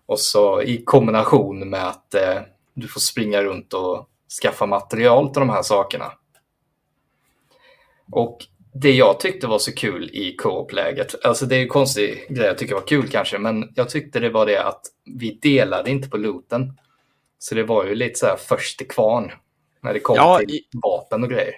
[0.07, 2.41] Och så i kombination med att eh,
[2.75, 4.09] du får springa runt och
[4.43, 6.13] skaffa material till de här sakerna.
[8.13, 8.39] Och
[8.73, 12.59] det jag tyckte var så kul i co-op-läget, alltså det är ju konstig grej jag
[12.59, 16.17] tycker var kul kanske, men jag tyckte det var det att vi delade inte på
[16.17, 16.73] looten.
[17.39, 19.33] Så det var ju lite så här först till kvarn
[19.83, 21.55] när det kom Ja, till vapen och grejer.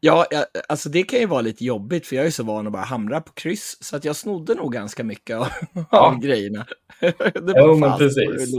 [0.00, 2.72] Ja, ja, alltså det kan ju vara lite jobbigt för jag är så van att
[2.72, 5.46] bara hamra på kryss så att jag snodde nog ganska mycket av,
[5.90, 6.66] av grejerna.
[7.00, 8.54] Det Jo, men precis.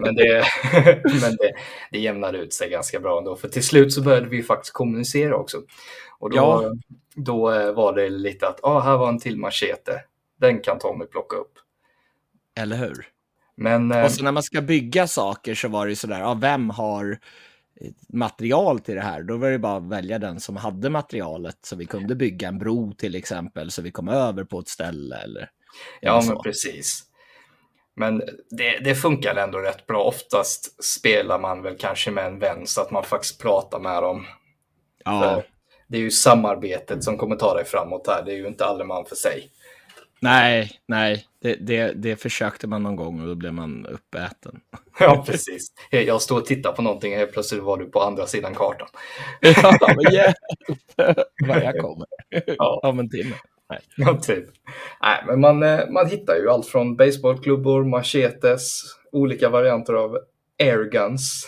[0.00, 0.44] Men, det,
[1.04, 1.52] men det,
[1.90, 5.36] det jämnade ut sig ganska bra ändå, för till slut så började vi faktiskt kommunicera
[5.36, 5.62] också.
[6.18, 6.72] Och då, Ja.
[7.14, 10.00] då eh, var det lite att, ah, här var en till machete,
[10.40, 11.52] den kan Tommy plocka upp.
[12.56, 13.06] Eller hur?
[13.56, 16.34] Men eh, Och så när man ska bygga saker så var det ju sådär, ja,
[16.34, 17.18] vem har
[18.08, 21.76] material till det här, då var det bara att välja den som hade materialet så
[21.76, 25.50] vi kunde bygga en bro till exempel så vi kom över på ett ställe eller,
[26.00, 27.02] Ja, men precis.
[27.96, 30.02] Men det, det funkar ändå rätt bra.
[30.02, 34.26] Oftast spelar man väl kanske med en vän så att man faktiskt pratar med dem.
[35.04, 35.44] Ja, För
[35.86, 38.22] Det är ju samarbetet som kommer ta dig framåt här.
[38.24, 39.50] Det är ju inte alla man för sig.
[40.24, 44.60] Nej, nej, det, det, det försökte man någon gång och då blev man uppäten.
[44.98, 45.72] Ja, precis.
[45.90, 48.88] Jag står och tittar på någonting och plötsligt var du på andra sidan kartan.
[49.40, 50.36] ja, men hjälp
[51.46, 52.06] vad jag kommer.
[52.46, 52.80] Ja.
[52.82, 53.34] Om en timme.
[53.70, 53.78] Nej.
[53.96, 54.44] Ja, typ.
[55.02, 58.80] Nej, men man, eh, man hittar ju allt från baseballklubbor, machetes,
[59.12, 60.18] olika varianter av
[60.62, 61.46] airguns.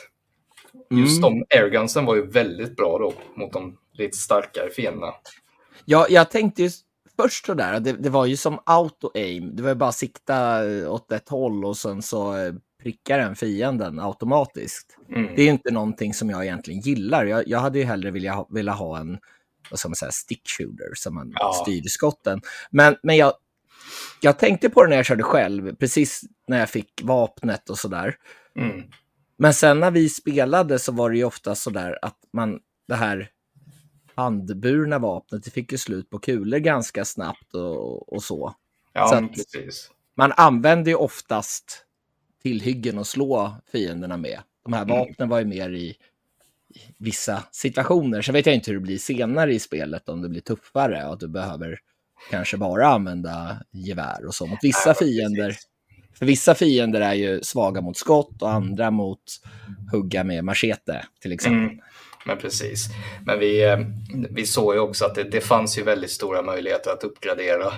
[0.91, 1.39] Just Mm.
[1.49, 5.15] de airgunsen var ju väldigt bra då mot de lite starkare fienderna.
[5.85, 6.71] Ja, jag tänkte ju
[7.17, 9.57] först sådär, att det, det var ju som auto-aim.
[9.57, 13.19] Det var ju bara att sikta eh, åt ett håll och sen så eh, prickar
[13.19, 14.99] den fienden automatiskt.
[15.09, 15.35] Mm.
[15.37, 17.25] Det är inte någonting som jag egentligen gillar.
[17.25, 19.19] Jag, jag hade ju hellre vilja ha, vilja ha en
[19.71, 21.53] vad ska man säga, stick shooter som man Ja.
[21.63, 22.41] styr skotten.
[22.71, 23.33] Men, men jag,
[24.21, 28.15] jag tänkte på det när jag körde själv, precis när jag fick vapnet och sådär.
[28.59, 28.83] Mm.
[29.39, 32.59] Men sen när vi spelade så var det ju ofta sådär att man,
[32.89, 33.29] det här
[34.17, 38.55] handburna vapnet, det fick ju slut på kulor ganska snabbt och, och så.
[38.93, 39.91] Ja, Så precis.
[40.15, 41.85] Man använde ju oftast
[42.43, 44.41] tillhyggen att slå fienderna med.
[44.65, 44.99] De här Mm.
[44.99, 45.97] vapnen var ju mer i,
[46.99, 48.23] vissa situationer.
[48.23, 51.13] Sen vet jag inte hur det blir senare i spelet, om det blir tuffare och
[51.13, 51.79] att du behöver
[52.31, 55.57] kanske bara använda gevär och så mot vissa fiender.
[56.19, 59.23] För vissa fiender är ju svaga mot skott och andra mot
[59.93, 61.63] hugga med machete till exempel.
[61.65, 61.81] Mm.
[62.27, 62.89] Men precis.
[63.27, 63.79] Men vi, eh,
[64.31, 67.73] vi såg ju också att det, det fanns ju väldigt stora möjligheter att uppgradera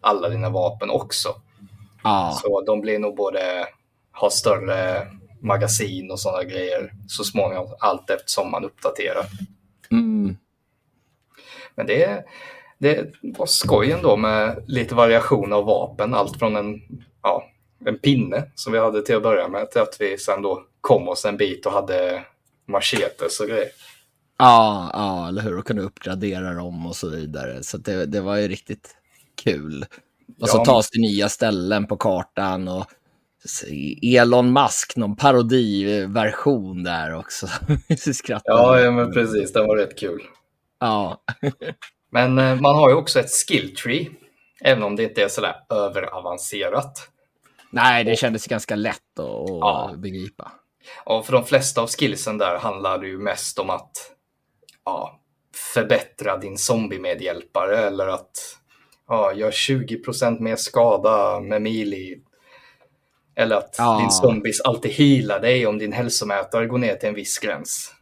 [0.00, 1.28] alla dina vapen också.
[2.02, 3.66] Ja, Så de blir nog både
[4.12, 5.06] ha större
[5.40, 9.26] magasin och sådana grejer så småningom allt eftersom man uppdaterar.
[9.90, 10.36] mm.
[11.74, 12.24] Men det,
[12.78, 16.14] det var skoj ändå med lite variation av vapen.
[16.14, 16.80] Allt från en,
[17.22, 17.44] ja,
[17.84, 21.08] en pinne som vi hade till att börja med till att vi sen då kom
[21.08, 22.24] oss en bit och hade
[22.68, 23.68] machetes och grejer.
[24.38, 25.58] ja, ja, eller hur?
[25.58, 27.62] Och kunna uppgradera dem och så vidare.
[27.62, 28.96] Så det, det var ju riktigt
[29.44, 29.86] kul.
[30.40, 30.64] Och så Ja.
[30.64, 32.86] tas till nya ställen på kartan och
[34.02, 37.46] Elon Musk, någon parodiversion där också.
[38.44, 39.52] Ja, ja, men precis.
[39.52, 40.20] Den var rätt kul.
[40.80, 41.22] ja.
[42.10, 44.08] Men eh, man har ju också ett skill tree,
[44.64, 47.08] även om det inte är sådär överavancerat.
[47.70, 49.94] Nej, det kändes ganska lätt att Ja.
[49.96, 50.52] begripa.
[51.04, 53.90] Och för de flesta av skillsen där handlar det ju mest om att
[54.84, 55.20] ja,
[55.74, 58.30] förbättra din zombie-medhjälpare eller att
[59.08, 62.18] ja, gör 20% mer skada med melee.
[63.36, 63.98] Eller att Ja.
[64.00, 67.94] din zombies alltid healar dig om din hälsomätare går ner till en viss gräns.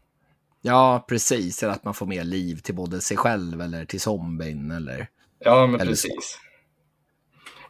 [0.63, 1.63] Ja, precis.
[1.63, 4.71] Eller att man får mer liv till både sig själv eller till zombien.
[4.71, 5.09] Eller...
[5.39, 6.39] Ja, men Eller precis.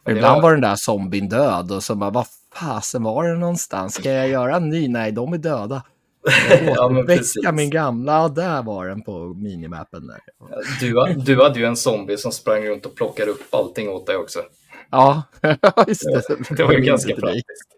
[0.05, 2.27] Det ibland var- var den där zombien död och så bara, vad
[2.61, 3.95] fasen var det någonstans?
[3.95, 4.89] Ska jag göra en ny?
[4.89, 5.83] Nej, de är döda.
[6.67, 10.21] Ja, Väcka min gamla, där var den på minimappen där.
[10.81, 14.17] Du, du hade ju en zombie som sprang runt och plockade upp allting åt dig
[14.17, 14.41] också.
[14.91, 15.23] Ja,
[15.87, 16.57] just det.
[16.57, 17.77] Det var ju ganska praktiskt.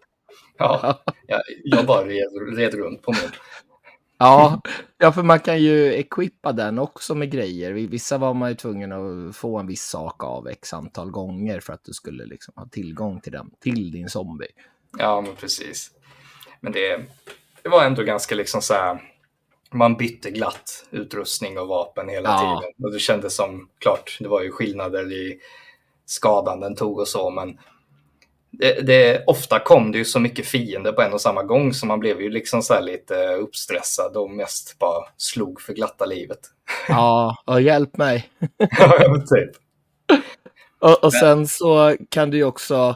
[0.57, 3.31] Ja, jag, jag bara red, red runt på min.
[4.19, 4.61] Ja,
[4.97, 7.71] ja, för man kan ju equippa den också med grejer.
[7.71, 11.73] Vissa var man ju tvungen att få en viss sak av x antal gånger för
[11.73, 14.47] att du skulle liksom ha tillgång till den, till din zombie.
[14.97, 15.91] Ja, men precis.
[16.59, 17.01] Men det,
[17.63, 19.13] det var ändå ganska liksom så här.
[19.71, 22.39] Man bytte glatt utrustning och vapen hela Ja.
[22.39, 22.73] tiden.
[22.85, 25.39] Och det kändes som, klart, det var ju skillnader i
[26.05, 27.57] skadan den tog och så, men
[28.51, 31.85] det, det, ofta kom det ju så mycket fiender på en och samma gång så
[31.85, 36.39] man blev ju liksom så här lite uppstressad och mest bara slog för glatta livet.
[36.87, 38.29] Ja, och hjälp mig.
[38.57, 39.51] ja, typ.
[40.79, 42.95] Och, och sen så kan du ju också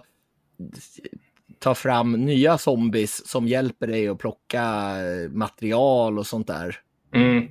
[1.59, 4.93] ta fram nya zombies som hjälper dig att plocka
[5.29, 6.79] material och sånt där.
[7.15, 7.47] Mm.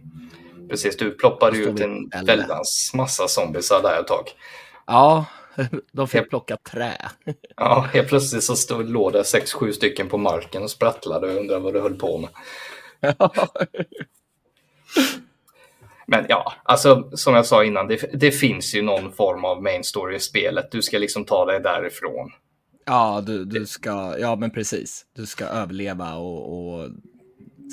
[0.69, 4.25] Precis, du ploppade ut en väldans massa zombiesar där ett tag.
[4.87, 5.25] Ja,
[5.93, 6.97] de fick plocka trä.
[7.57, 11.41] Ja, helt plötsligt så stod, låg det sex, sju stycken på marken och sprattlade och
[11.41, 12.31] undrade vad du höll på med.
[16.07, 19.85] Men ja, alltså som jag sa innan, det, det finns ju någon form av main
[19.85, 20.71] story i spelet.
[20.71, 22.31] Du ska liksom ta dig därifrån.
[22.85, 25.07] Ja, du, du ska, ja men precis.
[25.17, 26.89] Du ska överleva och, och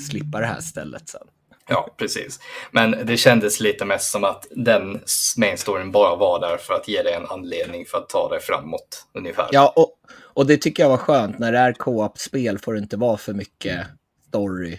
[0.10, 1.28] slippa det här stället sen.
[1.70, 2.40] Ja, precis.
[2.72, 5.02] Men det kändes lite mest som att den
[5.38, 8.40] main storyn bara var där för att ge dig en anledning för att ta dig
[8.40, 9.48] framåt ungefär.
[9.52, 11.40] Ja, och, och det tycker jag var skönt.
[11.40, 13.88] När det är co-op-spel får det inte vara för mycket
[14.28, 14.78] story.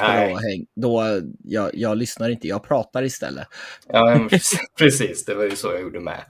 [0.00, 0.66] Nej.
[0.76, 3.48] Då, jag, jag lyssnar inte, jag pratar istället.
[3.88, 4.28] Ja,
[4.78, 5.24] precis.
[5.24, 6.24] Det var ju så jag gjorde med.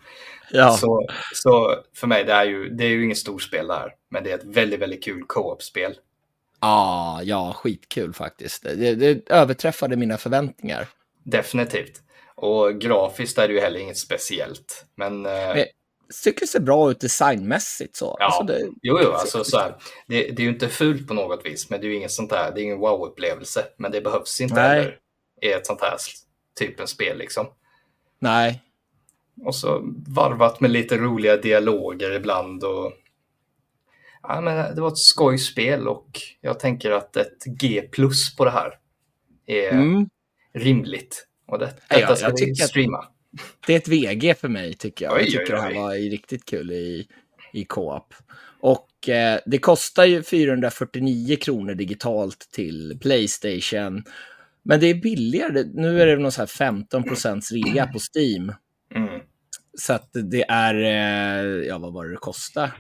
[0.51, 0.77] Ja.
[0.77, 4.31] Så, så för mig, det är ju, det är ju inget storspel där, men det
[4.31, 5.95] är ett väldigt, väldigt kul co-op-spel.
[6.67, 8.62] Ah, ja, skitkul faktiskt.
[8.62, 10.89] Det, det överträffade mina förväntningar.
[11.23, 12.03] Definitivt.
[12.35, 14.87] Och grafiskt är det ju heller inget speciellt.
[14.95, 15.65] Men, eh, men
[16.25, 17.97] tycker det ser bra ut designmässigt.
[17.97, 18.17] Så.
[18.19, 19.75] Ja, alltså det, jo, jo, alltså, så här,
[20.07, 22.31] det, det, är ju inte fult på något vis, men det är ju inget sånt
[22.31, 23.65] där, det är ingen wow-upplevelse.
[23.77, 24.69] Men det behövs inte Nej.
[24.69, 24.99] heller
[25.43, 25.97] i ett sånt här
[26.59, 27.47] typen spel liksom.
[28.19, 28.62] Nej.
[29.45, 32.93] Och så varvat med lite roliga dialoger ibland och
[34.29, 38.51] ja, men det var ett skojspel och jag tänker att ett G plus på det
[38.51, 38.72] här
[39.47, 40.09] är mm.
[40.55, 41.27] rimligt.
[41.47, 43.09] Och det, detta ja, ska vi streama.
[43.66, 45.14] Det är ett VG för mig tycker jag.
[45.14, 45.72] Oj, jag tycker oj, oj.
[45.72, 47.07] det här var riktigt kul i,
[47.53, 48.14] i co-op.
[48.61, 54.03] Och eh, det kostar ju 449 kronor digitalt till Playstation.
[54.62, 55.64] Men det är billigare.
[55.75, 58.53] Nu är det någon så här 15 procents rea på Steam.
[58.95, 59.20] Mm.
[59.79, 62.70] Så att det är, eh, ja vad var det det kostar?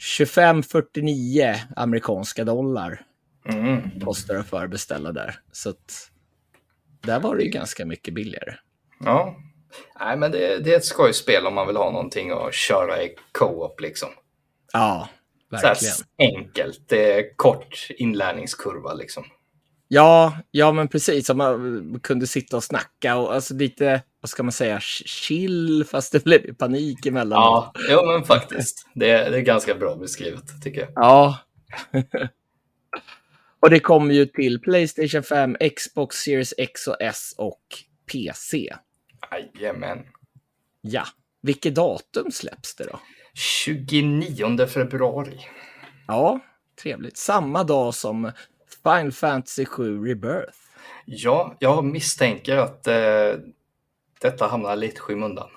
[0.00, 3.02] 25,49 amerikanska dollar
[3.48, 4.00] mm.
[4.00, 5.40] kostar det att beställa där.
[5.52, 6.10] Så att
[7.00, 8.54] där var det ju ganska mycket billigare.
[9.04, 9.36] Ja,
[10.00, 13.14] Nej, men det, det är ett skojspel om man vill ha någonting att köra i
[13.32, 14.08] co-op liksom.
[14.72, 15.08] Ja,
[15.50, 15.94] verkligen.
[15.94, 19.24] Så enkelt, det är kort inlärningskurva liksom.
[19.92, 21.30] Ja, ja men precis.
[21.30, 26.12] Om man kunde sitta och snacka och alltså lite, vad ska man säga, chill fast
[26.12, 27.38] det blev panik emellan.
[27.38, 28.86] Ja, jo, men faktiskt.
[28.94, 30.90] Det är, det är ganska bra beskrivet tycker jag.
[30.94, 31.38] Ja.
[33.60, 37.62] och det kommer ju till Playstation 5, Xbox Series X och S och
[38.12, 38.74] PC.
[39.30, 39.98] Jajamän.
[40.80, 41.04] Ja.
[41.42, 43.00] Vilket datum släpps det då?
[43.34, 45.40] 29 februari.
[46.06, 46.40] Ja,
[46.82, 47.16] trevligt.
[47.16, 48.32] Samma dag som
[48.82, 50.58] Final Fantasy 7 Rebirth.
[51.04, 53.32] Ja, jag misstänker att eh,
[54.20, 55.48] detta hamnar lite skymundan.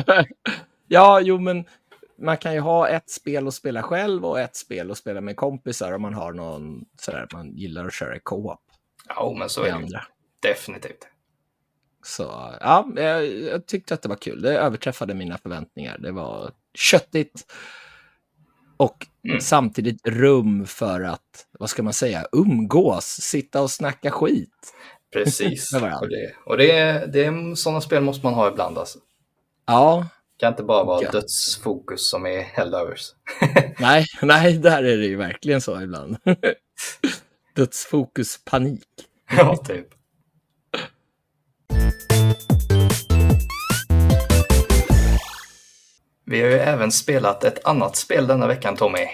[0.88, 1.64] ja, jo, men
[2.18, 5.36] man kan ju ha ett spel att spela själv och ett spel att spela med
[5.36, 8.60] kompisar om man har någon sådär man gillar att köra i co-op.
[9.08, 9.72] Ja, men så är det.
[9.72, 10.02] Andra.
[10.42, 11.08] Definitivt.
[12.02, 12.22] Så
[12.60, 14.42] ja, jag, jag, tyckte att det var kul.
[14.42, 15.98] Det överträffade mina förväntningar.
[15.98, 17.52] Det var köttigt
[18.80, 19.40] och mm.
[19.40, 24.74] samtidigt rum för att, vad ska man säga, umgås, sitta och snacka skit.
[25.12, 25.74] Precis.
[26.00, 28.98] och det, och det, är, det är, sådana spel måste man ha ibland alltså.
[29.66, 30.06] Ja.
[30.36, 31.10] Det kan inte bara vara ja.
[31.10, 33.12] dödsfokus som är Helldivers.
[33.78, 36.16] nej, nej, där är det ju verkligen så ibland.
[37.54, 38.88] dödsfokus, panik.
[39.36, 39.88] ja, typ.
[46.30, 49.06] Vi har ju även spelat ett annat spel denna veckan, Tommy.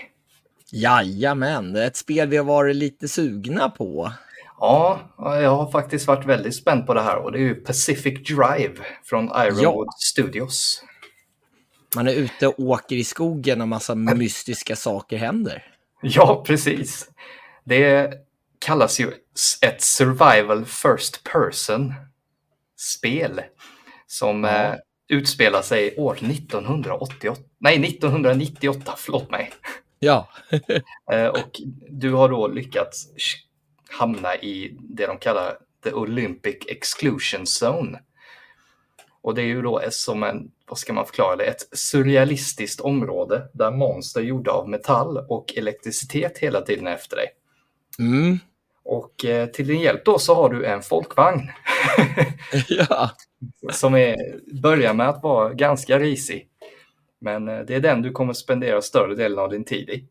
[0.72, 4.12] Jajamän, ett spel vi har varit lite sugna på.
[4.58, 8.28] Ja, jag har faktiskt varit väldigt spänd på det här och det är ju Pacific
[8.28, 9.92] Drive från Ironwood ja.
[9.98, 10.82] Studios.
[11.94, 15.64] Man är ute och åker i skogen och massa mystiska saker händer.
[16.02, 17.10] Ja, precis.
[17.64, 18.12] Det
[18.58, 19.12] kallas ju
[19.62, 21.94] ett survival first person
[22.76, 23.40] spel
[24.06, 24.76] som ja.
[25.08, 27.40] Utspelar sig år 1988.
[27.58, 29.52] Nej, 1998, förlåt mig.
[29.98, 30.28] Ja.
[31.12, 33.06] Eh, och du har då lyckats
[33.90, 38.00] hamna i det de kallar the Olympic Exclusion Zone.
[39.22, 43.48] Och det är ju då som en, vad ska man förklara det, ett surrealistiskt område
[43.54, 47.26] där monster gjorda av metall och elektricitet hela tiden är efter dig.
[47.98, 48.38] Mm.
[48.84, 51.50] Och eh, till din hjälp då så har du en folkvagn.
[52.68, 53.10] ja.
[53.72, 54.16] Som är,
[54.62, 56.48] börjar med att vara ganska risig.
[57.20, 60.08] Men eh, det är den du kommer spendera större delen av din tid i.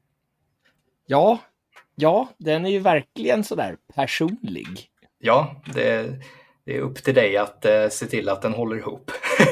[1.07, 1.39] Ja,
[1.95, 4.89] ja, den är ju verkligen sådär personlig.
[5.19, 6.19] Ja, det,
[6.65, 9.11] det är upp till dig att eh, se till att den håller ihop.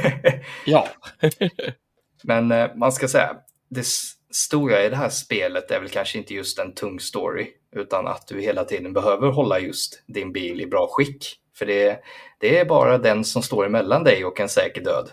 [0.65, 0.87] ja.
[2.23, 3.35] Men eh, man ska säga,
[3.69, 3.85] det
[4.31, 8.27] stora i det här spelet är väl kanske inte just en tung story, utan att
[8.27, 11.39] du hela tiden behöver hålla just din bil i bra skick.
[11.63, 11.99] För det,
[12.39, 15.09] det är bara den som står emellan dig och en säker död.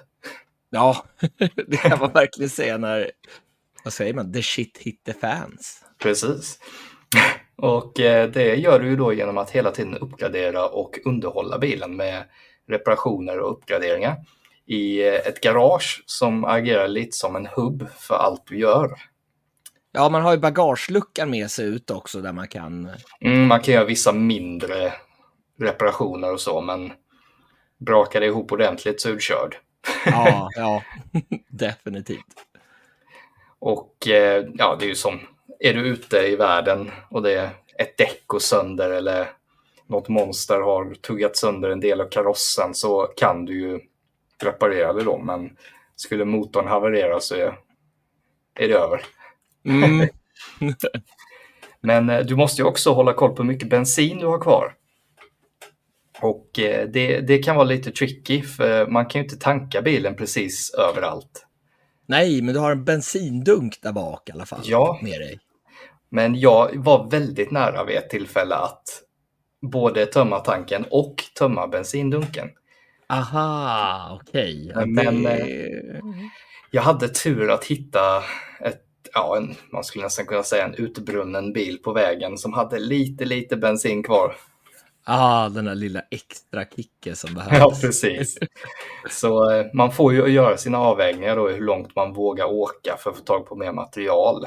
[0.71, 1.05] Ja,
[1.67, 3.11] det kan man verkligen säga när,
[3.85, 5.85] vad säger man, the shit hit the fans.
[6.03, 6.59] Precis.
[7.57, 11.97] Och eh, det gör du ju då genom att hela tiden uppgradera och underhålla bilen
[11.97, 12.25] med
[12.69, 14.17] reparationer och uppgraderingar
[14.67, 18.91] i eh, ett garage som agerar lite som en hubb för allt du gör.
[19.93, 22.91] Ja, man har ju bagageluckan med sig ut också där man kan...
[23.21, 24.93] Mm, man kan göra vissa mindre
[25.61, 26.93] reparationer och så, men
[27.79, 29.57] brakar det ihop ordentligt så är du körd.
[30.07, 30.83] Ja, ja,
[31.49, 32.47] definitivt.
[33.59, 35.21] Och eh, ja, det är ju som,
[35.59, 39.29] är du ute i världen och det är ett däck och sönder eller
[39.87, 43.81] något monster har tuggat sönder en del av karossen så kan du ju
[44.43, 45.19] reparera det då.
[45.19, 45.57] Men
[45.97, 47.59] skulle motorn haverera så är,
[48.55, 49.05] är det över.
[49.65, 50.09] Mm.
[51.81, 54.75] Men eh, du måste ju också hålla koll på hur mycket bensin du har kvar.
[56.23, 60.17] Och eh, det, det kan vara lite tricky för man kan ju inte tanka bilen
[60.17, 61.47] precis överallt.
[62.07, 64.61] Nej, men du har en bensindunk där bak i alla fall.
[64.65, 64.99] Ja.
[65.03, 65.39] Med dig.
[66.09, 68.83] Men jag var väldigt nära vid ett tillfälle att
[69.63, 72.49] både tömma tanken och tömma bensindunken.
[73.09, 74.73] Aha, okej.
[74.75, 76.01] Ja, Men, det-
[76.71, 78.23] Jag hade tur att hitta
[78.61, 78.83] ett,
[79.15, 83.25] ja, en, man skulle nästan kunna säga en utbrunnen bil på vägen som hade lite,
[83.25, 84.35] lite bensin kvar.
[85.13, 87.59] Ah, den där lilla extra kicken som behövs.
[87.59, 88.39] Ja, precis.
[89.11, 93.11] Så eh, man får ju göra sina avvägningar då hur långt man vågar åka för
[93.11, 94.47] att få tag på mer material.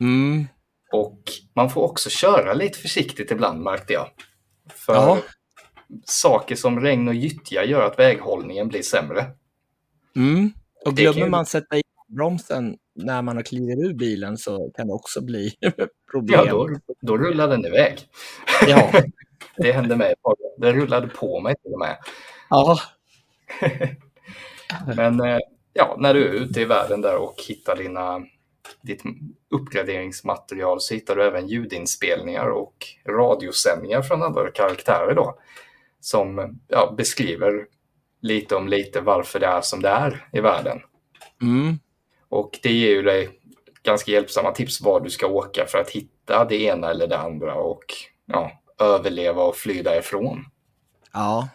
[0.00, 0.46] Mm.
[0.92, 1.18] Och
[1.54, 4.06] man får också köra lite försiktigt ibland märkte jag.
[4.74, 5.18] För Ja.
[6.04, 9.26] saker som regn och gyttja gör att väghållningen blir sämre.
[10.16, 10.52] Mm.
[10.86, 11.82] Och glömmer man sätta i
[12.12, 15.54] bromsen när man har klivit ur bilen så kan det också bli
[16.10, 16.40] problem.
[16.46, 16.68] Ja, då,
[17.00, 17.98] då rullar den iväg.
[18.68, 18.92] Ja.
[19.56, 20.14] Det hände mig.
[20.58, 21.96] Den rullade på mig till och med.
[22.50, 22.78] ja.
[24.96, 25.38] Men eh,
[25.72, 28.26] ja, när du är ute i världen där och hittar dina,
[28.82, 29.02] ditt
[29.50, 35.38] uppgraderingsmaterial så hittar du även ljudinspelningar och radiosändningar från andra karaktärer då.
[36.00, 37.66] Som ja, beskriver
[38.20, 40.80] lite om lite varför det är som det är i världen.
[41.42, 41.78] Mm.
[42.32, 43.30] Och det ger ju dig
[43.82, 47.54] ganska hjälpsamma tips var du ska åka för att hitta det ena eller det andra
[47.54, 47.84] och
[48.26, 50.44] ja, överleva och fly därifrån.
[51.12, 51.48] Ja.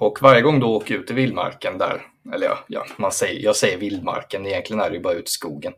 [0.00, 2.02] Och varje gång du åker ut i vildmarken där,
[2.34, 5.32] eller ja, ja man säger, jag säger vildmarken, egentligen är det ju bara ut i
[5.32, 5.72] skogen.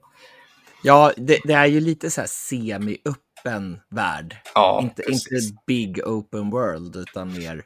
[0.82, 4.36] Ja, det, det är ju lite så här semi-öppen värld.
[4.54, 5.32] Ja, inte, precis.
[5.32, 7.64] inte big open world, utan mer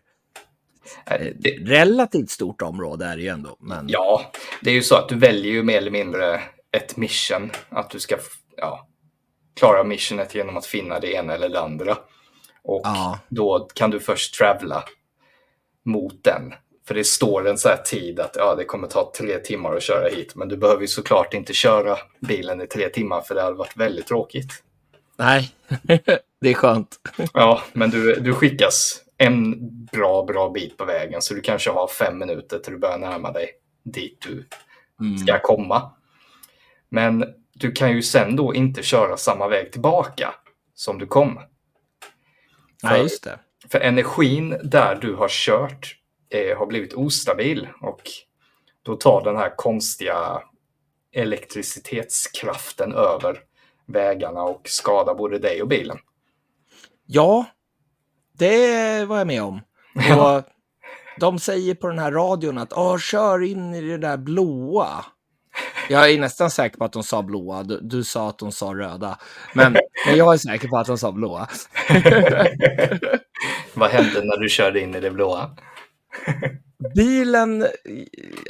[1.37, 3.57] Det, relativt stort område är det ju ändå.
[3.61, 6.41] Men ja, det är ju så att du väljer ju mer eller mindre
[6.77, 8.17] ett mission, att du ska
[8.57, 8.89] ja,
[9.57, 11.97] klara missionet genom att finna det ena eller det andra.
[12.63, 13.19] Och Ja.
[13.29, 14.85] då kan du först travla
[15.85, 16.55] mot den.
[16.89, 19.83] För det står en så här tid att ja, det kommer ta tre timmar att
[19.83, 20.35] köra hit.
[20.35, 23.77] Men du behöver ju såklart inte köra bilen i tre timmar för det hade varit
[23.77, 24.53] väldigt tråkigt.
[25.17, 25.51] nej,
[26.41, 26.97] det är skönt.
[27.33, 31.89] Ja, men du, du skickas en bra, bra bit på vägen så du kanske har
[31.89, 33.49] fem minuter till du börjar närma dig
[33.85, 34.47] dit du
[35.01, 35.19] Mm.
[35.19, 35.93] ska komma.
[36.89, 40.35] Men du kan ju sen då inte köra samma väg tillbaka
[40.75, 41.41] som du kom.
[42.83, 43.39] Ja, just det.
[43.69, 45.97] För energin där du har kört
[46.31, 48.03] eh, har blivit ostabil och
[48.83, 50.43] då tar den här konstiga
[51.13, 53.41] elektricitetskraften över
[53.87, 55.99] vägarna och skadar både dig och bilen.
[57.07, 57.47] Ja,
[58.41, 59.61] det var jag med om.
[60.19, 60.43] Och
[61.21, 65.05] de säger på den här radion att Åh, kör in i det där blåa.
[65.89, 67.63] Jag är nästan säker på att de sa blåa.
[67.63, 69.19] Du, du sa att de sa röda.
[69.55, 69.77] Men,
[70.07, 71.49] men jag är säker på att de sa blåa.
[73.75, 75.51] Vad hände när du körde in i det blåa?
[76.95, 77.67] Bilen,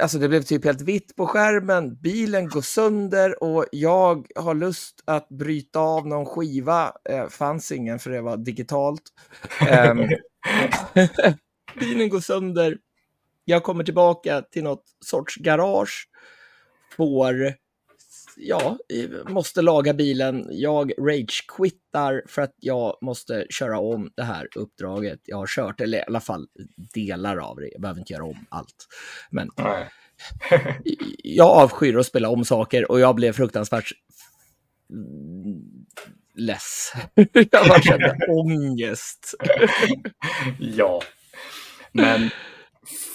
[0.01, 1.95] alltså det blev typ helt vitt på skärmen.
[1.95, 6.93] Bilen går sönder och jag har lust att bryta av någon skiva.
[7.09, 9.01] Eh, fanns ingen för det var digitalt.
[9.69, 9.97] Ehm,
[11.79, 12.77] bilen går sönder.
[13.45, 16.09] Jag kommer tillbaka till något sorts garage.
[16.97, 17.53] Får,
[18.41, 18.77] ja,
[19.27, 20.47] måste laga bilen.
[20.49, 25.81] Jag rage-quittar för att jag måste köra om det här uppdraget jag har kört.
[25.81, 26.47] Eller i alla fall
[26.93, 27.69] delar av det.
[27.71, 28.87] Jag behöver inte göra om allt.
[29.29, 29.49] Men
[31.23, 33.91] jag avskyr att spela om saker och jag blev fruktansvärt
[36.35, 36.93] less.
[37.51, 39.35] jag bara kände ångest.
[40.59, 41.01] Ja,
[41.91, 42.29] men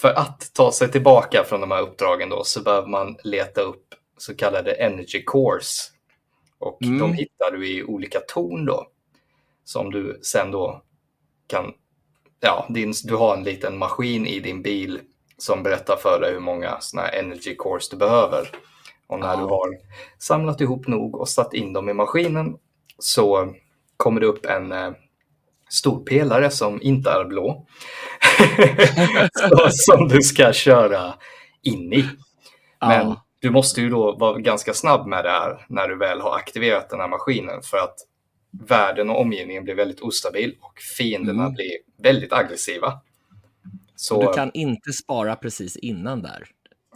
[0.01, 3.87] för att ta sig tillbaka från de här uppdragen då så behöver man leta upp
[4.17, 5.91] så kallade energy cores.
[6.59, 6.99] Och Mm.
[6.99, 8.87] de hittar du i olika torn då.
[9.65, 10.83] Som du sen då
[11.47, 11.73] kan,
[12.41, 15.01] ja, din, du har en liten maskin i din bil
[15.39, 18.51] som berättar för dig hur många sådana här energy cores du behöver.
[19.07, 19.37] Och när Ja.
[19.37, 19.69] du har
[20.19, 22.57] samlat ihop nog och satt in dem i maskinen
[22.99, 23.55] så
[23.97, 24.93] kommer det upp en eh,
[25.69, 27.67] stor pelare som inte är blå.
[29.33, 31.15] så, som du ska köra
[31.63, 32.03] in i.
[32.81, 33.26] Men Ja.
[33.47, 36.91] Du måste ju då vara ganska snabb med det här när du väl har aktiverat
[36.91, 37.95] den här maskinen för att
[38.69, 41.55] världen och omgivningen blir väldigt ostabil och fienderna Mm.
[41.55, 41.71] blir
[42.03, 43.01] väldigt aggressiva.
[43.97, 46.45] Så Du kan inte spara precis innan där.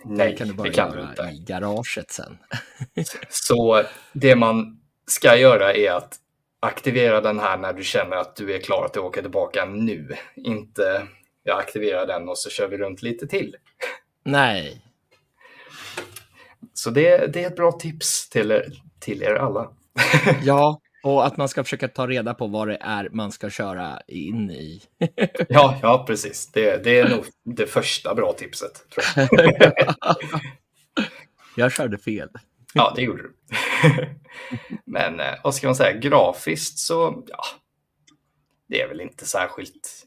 [0.04, 1.22] nej, det kan du bara det kan göra inte.
[1.22, 2.38] i garaget sen.
[3.28, 3.82] Så
[4.12, 6.16] det man ska göra är att
[6.60, 10.08] aktivera den här när du känner att du är klar att åka tillbaka nu.
[10.36, 11.06] Inte
[11.42, 13.56] jag aktiverar den och så kör vi runt lite till.
[14.24, 14.82] Nej.
[16.74, 19.70] Så det, det är ett bra tips till er, till er alla.
[20.42, 24.00] ja, och att man ska försöka ta reda på vad det är man ska köra
[24.06, 24.82] in i.
[25.48, 26.50] ja, ja, precis.
[26.52, 28.84] Det, det är nog det första bra tipset.
[28.90, 29.72] Tror jag.
[31.56, 32.28] jag körde fel.
[32.74, 33.34] Ja, det gjorde du.
[34.86, 37.44] Men eh, vad ska man säga, grafiskt så, ja,
[38.68, 40.06] det är väl inte särskilt,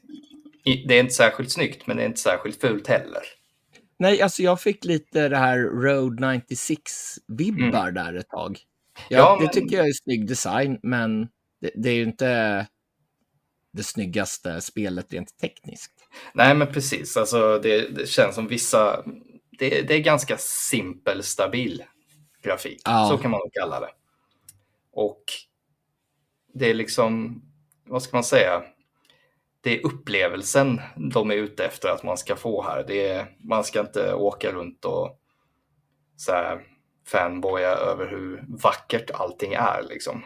[0.64, 3.22] det är inte särskilt snyggt, men det är inte särskilt fult heller.
[3.96, 7.94] Nej, alltså jag fick lite det här Road 96-vibbar mm.
[7.94, 8.58] där ett tag.
[9.08, 9.52] Ja, ja det men...
[9.52, 11.28] tycker jag är snygg design, men
[11.60, 12.66] det, det, är ju inte
[13.72, 15.92] det snyggaste spelet rent tekniskt.
[16.34, 17.16] Nej, men precis.
[17.16, 19.04] Alltså, det, det känns som vissa...
[19.58, 21.84] Det, det, är ganska simpel, stabil
[22.42, 22.82] grafik.
[22.84, 23.08] Ja.
[23.10, 23.90] Så kan man kalla det.
[24.92, 25.22] Och
[26.54, 27.42] det är liksom,
[27.84, 28.62] vad ska man säga?
[29.64, 30.80] Det är upplevelsen
[31.12, 32.84] de är ute efter att man ska få här.
[32.88, 35.18] Det är, man ska inte åka runt och
[36.16, 36.60] så här,
[37.06, 39.82] fanboya över hur vackert allting är.
[39.88, 40.24] Liksom.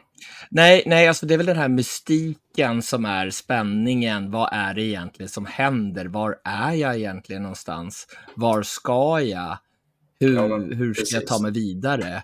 [0.50, 4.30] Nej, nej, alltså det är väl den här mystiken som är spänningen.
[4.30, 6.06] Vad är det egentligen som händer?
[6.06, 8.06] Var är jag egentligen någonstans?
[8.34, 9.58] Var ska jag?
[10.20, 12.22] Hur, ja, hur ska jag ta mig vidare?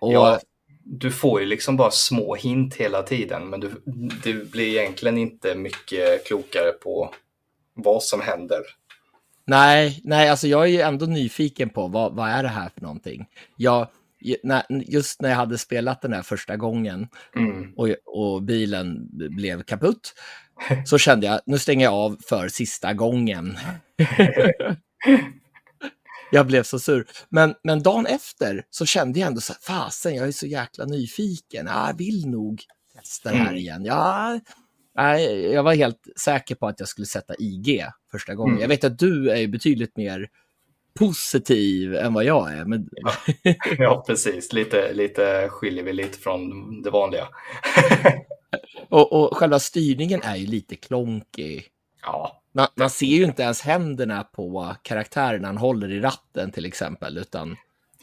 [0.00, 0.12] Och...
[0.12, 0.40] Ja,
[0.84, 3.82] du får ju liksom bara små hint hela tiden, men du,
[4.22, 7.14] du blir egentligen inte mycket klokare på
[7.74, 8.60] vad som händer.
[9.44, 12.80] Nej, nej, alltså jag är ju ändå nyfiken på vad, vad är det här för
[12.80, 13.26] någonting.
[13.56, 13.88] Jag,
[14.68, 17.72] just när jag hade spelat den här första gången mm.
[17.76, 20.14] och, och bilen blev kaputt
[20.86, 23.58] så kände jag nu stänger jag av för sista gången.
[26.32, 27.06] jag blev så sur.
[27.28, 30.84] Men, men dagen efter så kände jag ändå så här, fasen, jag är så jäkla
[30.84, 31.66] nyfiken.
[31.66, 32.62] Jag vill nog
[32.94, 33.58] testa det här mm.
[33.58, 33.84] igen.
[33.84, 34.40] Ja,
[35.52, 38.52] jag var helt säker på att jag skulle sätta IG första gången.
[38.52, 38.62] Mm.
[38.62, 40.28] Jag vet att du är betydligt mer
[40.98, 42.64] positiv än vad jag är.
[42.64, 42.88] Men...
[43.42, 44.52] Ja, ja, precis.
[44.52, 47.28] Lite, lite skiljer vi lite från det vanliga.
[48.88, 51.66] och, och själva styrningen är ju lite klonkig.
[52.02, 56.66] Ja, man, man, ser ju inte ens händerna på karaktären han håller i ratten till
[56.66, 57.18] exempel.
[57.18, 57.56] Utan...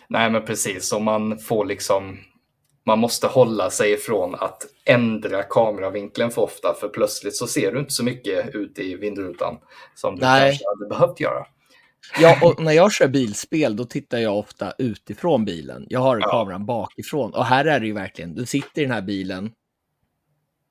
[0.07, 0.93] Nej, men precis.
[0.93, 2.17] Och man får liksom...
[2.85, 7.79] Man måste hålla sig ifrån att ändra kameravinkeln för ofta, för plötsligt så ser du
[7.79, 9.57] inte så mycket ut i vindrutan
[9.95, 10.49] som du Nej.
[10.49, 11.45] kanske hade behövt göra.
[12.19, 15.85] Ja, och när jag kör bilspel då tittar jag ofta utifrån bilen.
[15.89, 16.31] Jag har ja.
[16.31, 19.51] kameran bakifrån och här är det ju verkligen, du sitter i den här bilen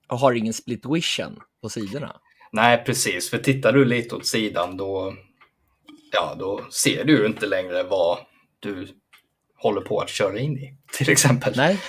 [0.09, 2.21] och har ingen split vision på sidorna.
[2.53, 3.31] Nej, precis.
[3.31, 5.15] För tittar du lite åt sidan då,
[6.13, 8.19] ja, då ser du inte längre vad
[8.61, 8.89] du
[9.57, 11.53] håller på att köra in i, till exempel.
[11.57, 11.81] Nej,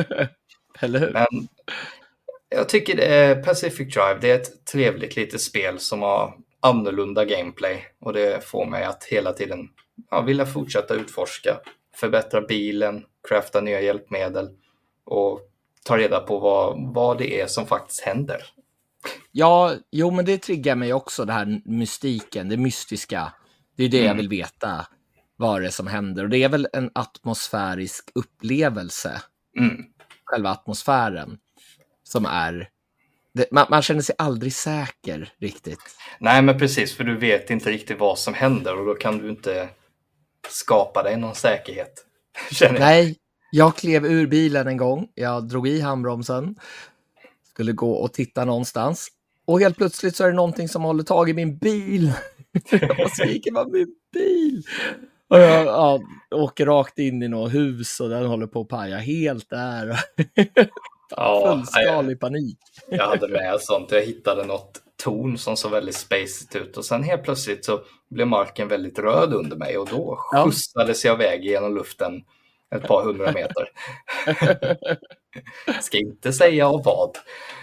[0.80, 1.12] eller hur?
[1.12, 1.48] Men
[2.48, 7.24] jag tycker det är Pacific Drive, det är ett trevligt litet spel som har annorlunda
[7.24, 9.68] gameplay och det får mig att hela tiden
[10.10, 11.60] ja, vilja fortsätta utforska,
[11.94, 14.48] förbättra bilen, crafta nya hjälpmedel
[15.04, 15.40] och
[15.84, 18.42] ta reda på vad, vad det är som faktiskt händer
[19.32, 23.32] Ja, jo, men det triggar mig också, det här mystiken, det mystiska.
[23.76, 24.08] Det är det mm.
[24.08, 24.86] jag vill veta,
[25.36, 26.24] vad det är som händer.
[26.24, 29.22] Och det är väl en atmosfärisk upplevelse,
[29.58, 29.84] mm.
[30.24, 31.38] själva atmosfären,
[32.02, 32.68] som är...
[33.34, 35.96] Det, man, man, känner sig aldrig säker riktigt.
[36.18, 39.30] Nej, men precis, för du vet inte riktigt vad som händer och då kan du
[39.30, 39.68] inte
[40.48, 42.06] skapa dig någon säkerhet.
[42.78, 43.16] Nej,
[43.50, 45.08] jag klev ur bilen en gång.
[45.14, 46.56] Jag drog i handbromsen
[47.60, 49.08] skulle gå och titta någonstans.
[49.46, 52.12] Och helt plötsligt så är det någonting som håller tag i min bil.
[52.70, 54.62] jag skriker vad min bil?
[55.28, 56.00] Och jag ja,
[56.30, 59.86] åker rakt in i något hus och den håller på att paja helt där.
[61.16, 62.58] ja, Fullskalig jag, panik.
[62.90, 63.90] jag hade med sånt.
[63.90, 67.80] Jag hittade något torn som såg väldigt spacet ut och sen helt plötsligt så
[68.10, 72.22] blev marken väldigt röd under mig och då skjutsades jag iväg genom luften
[72.70, 73.68] ett par hundra meter.
[75.80, 77.18] Ska inte säga av vad.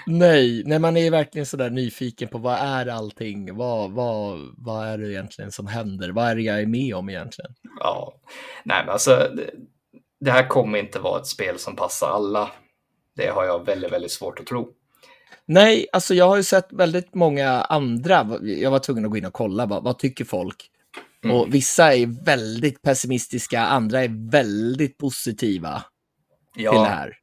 [0.06, 3.56] Nej, nej, man är verkligen sådär nyfiken på vad är allting?
[3.56, 6.10] Vad, vad, vad är det egentligen som händer?
[6.10, 7.52] Vad är det jag är med om egentligen?
[7.80, 8.14] Ja,
[8.64, 9.52] nej men alltså det,
[10.20, 12.52] det här kommer inte vara ett spel som passar alla.
[13.16, 14.74] Det har jag väldigt, väldigt svårt att tro.
[15.46, 18.40] Nej, alltså jag har ju sett väldigt många andra.
[18.42, 19.66] Jag var tvungen att gå in och kolla.
[19.66, 20.72] Vad, vad tycker folk?
[21.30, 21.42] Mm.
[21.42, 25.84] Och vissa är väldigt pessimistiska, andra är väldigt positiva
[26.56, 26.72] ja.
[26.72, 27.18] till det här.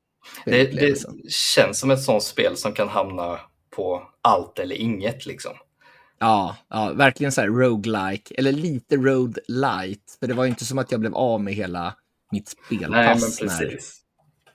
[0.45, 0.99] Det, det,
[1.29, 3.41] känns som ett sånt spel som kan hamna
[3.77, 5.53] på allt eller inget liksom.
[6.19, 10.17] Ja, ja verkligen så här roguelike, eller lite road light.
[10.21, 11.95] För det var ju inte som att jag blev av med hela
[12.33, 12.91] mitt spelpass.
[12.91, 14.01] Nej, men precis.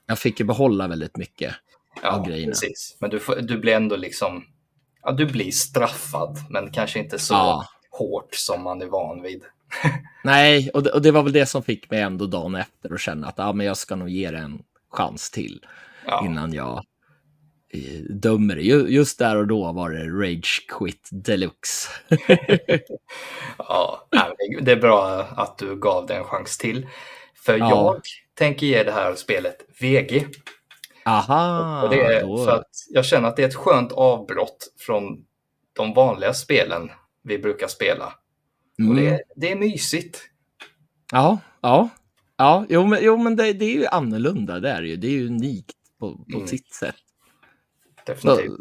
[0.05, 1.53] Jag fick ju behålla väldigt mycket.
[2.03, 2.51] Ja, av grejerna.
[2.51, 2.97] precis.
[2.99, 4.43] Men du, får, du blir ändå liksom,
[5.01, 7.65] ja, du blir straffad, men kanske inte så Ja.
[7.99, 9.43] Hårt som man är van vid.
[10.23, 12.99] Nej, och det, och det var väl det som fick mig ändå dagen efter att
[12.99, 15.65] känna att ja, men jag ska nog ge det en chans till
[16.05, 16.83] Ja, innan jag
[17.73, 18.61] eh, dömer det.
[18.61, 21.89] Ju- Just där och då var det rage quit deluxe.
[23.57, 24.07] ja.
[24.61, 26.87] det- är bra att du gav det en chans till.
[27.45, 27.69] För Ja.
[27.69, 28.01] jag
[28.33, 30.27] tänker ge det här spelet VG.
[31.05, 33.91] Aha, och det är Ah, då- för att jag känner att det är ett skönt
[33.91, 35.25] avbrott från
[35.73, 36.89] de vanliga spelen
[37.29, 38.05] vi brukar spela.
[38.77, 38.95] Och mm.
[38.95, 40.19] det, är, det är mysigt.
[41.11, 41.89] Ja, ja.
[42.37, 44.95] Ja, jo men, jo, men det, det är ju annorlunda, det är det ju.
[44.95, 46.47] Det är ju unikt på, på Mm.
[46.47, 46.95] sitt sätt.
[48.07, 48.57] Så, Definitivt.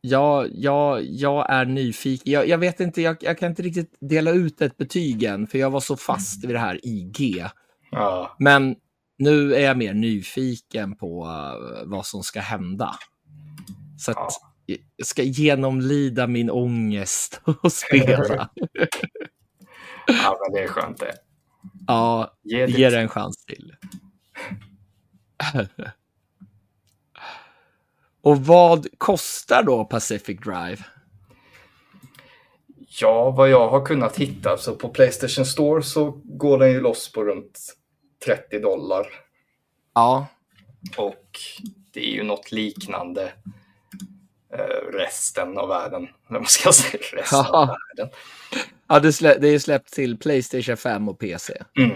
[0.00, 2.32] ja, ja, jag är nyfiken.
[2.32, 5.58] Jag, jag vet inte, jag, jag kan inte riktigt dela ut ett betyg än, för
[5.58, 7.44] jag var så fast vid det här IG.
[7.90, 8.76] Ja, Men
[9.18, 12.94] nu är jag mer nyfiken på eh, vad som ska hända.
[13.98, 14.28] Så att Ja.
[15.04, 18.50] Ska genomlida min ångest och spela.
[20.06, 21.14] ja, men det är skönt det.
[21.86, 23.00] ja, Ge ge det.
[23.00, 23.76] en chans till.
[28.22, 30.84] Och vad kostar då Pacific Drive?
[33.00, 37.12] Ja, vad jag har kunnat hitta så på Playstation Store så går den ju loss
[37.12, 37.74] på runt
[38.24, 39.06] 30 dollar.
[39.94, 40.26] Ja,
[40.96, 41.38] Och
[41.92, 43.32] det är ju något liknande
[44.92, 46.08] resten av världen.
[46.30, 47.02] Eller vad ska jag säga?
[47.12, 48.14] Resten av världen.
[48.88, 51.62] ja det, slä, det är släppt till Playstation 5 och PC.
[51.78, 51.90] Mm.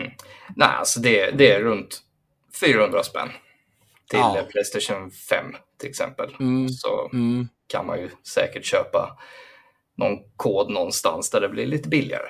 [0.56, 2.02] Nej, alltså det, det är runt
[2.60, 3.28] 400 spänn.
[4.10, 4.38] Till Ja.
[4.38, 5.44] eh, Playstation 5
[5.80, 6.36] till exempel.
[6.40, 6.68] Mm.
[6.68, 7.48] Så Mm.
[7.66, 9.18] kan man ju säkert köpa
[9.96, 12.28] någon kod någonstans där det blir lite billigare.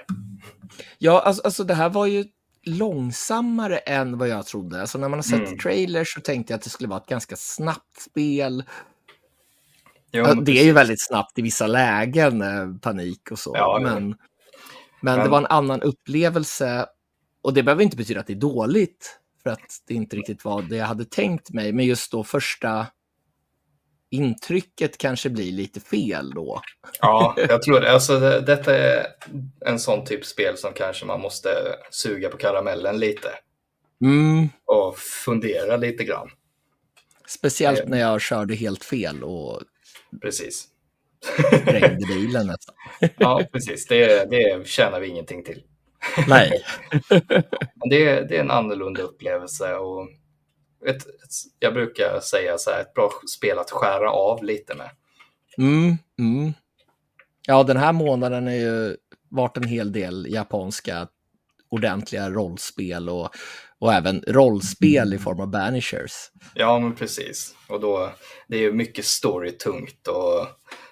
[0.98, 2.24] Ja, alltså, alltså det här var ju
[2.62, 4.80] långsammare än vad jag trodde.
[4.80, 5.58] Alltså när man har sett Mm.
[5.58, 8.64] trailers så tänkte jag att det skulle vara ett ganska snabbt spel.
[10.12, 13.52] Jo, men det är ju väldigt snabbt i vissa lägen, eh, panik och så.
[13.54, 13.88] Ja, ja.
[13.90, 14.14] men,
[15.02, 16.86] men det Men- var en annan upplevelse.
[17.42, 20.62] Och det behöver inte betyda att det är dåligt, för att det inte riktigt var
[20.62, 21.72] det jag hade tänkt mig.
[21.72, 22.86] Men just då första
[24.10, 26.60] intrycket kanske blir lite fel då.
[27.00, 27.92] Ja, jag tror det.
[27.92, 29.06] Alltså, det, detta är
[29.66, 31.48] en sån typ spel som kanske man måste
[31.90, 33.28] suga på karamellen lite
[34.00, 36.28] Mm, och fundera lite grann.
[37.26, 37.86] speciellt Eh.
[37.88, 39.62] när jag körde helt fel och
[40.22, 40.68] Precis.
[41.62, 42.74] sprängde bilen nästan.
[43.18, 43.86] Ja, precis.
[43.86, 45.62] Det, det tjänar vi ingenting till.
[46.28, 46.62] Nej.
[47.74, 50.08] Men det, är- det är en annorlunda upplevelse och
[50.86, 54.90] ett, ett, jag brukar säga så här, ett bra spel att skära av lite med.
[55.58, 56.52] Mm, mm.
[57.46, 58.96] Ja, den här månaden har ju
[59.28, 61.08] varit en hel del japanska
[61.68, 63.28] ordentliga rollspel och,
[63.80, 66.12] och även rollspel i form av banishers.
[66.54, 67.54] Ja, men precis.
[67.68, 68.10] Och då,
[68.48, 70.46] det är ju mycket story-tungt och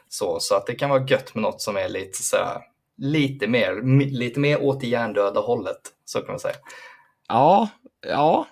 [0.09, 2.61] så, så att det kan vara gött med något som är lite så här,
[2.97, 6.57] lite mer, lite mer åt det hjärndöda hållet, så kan man säga.
[7.29, 7.69] Ja,
[8.07, 8.47] ja.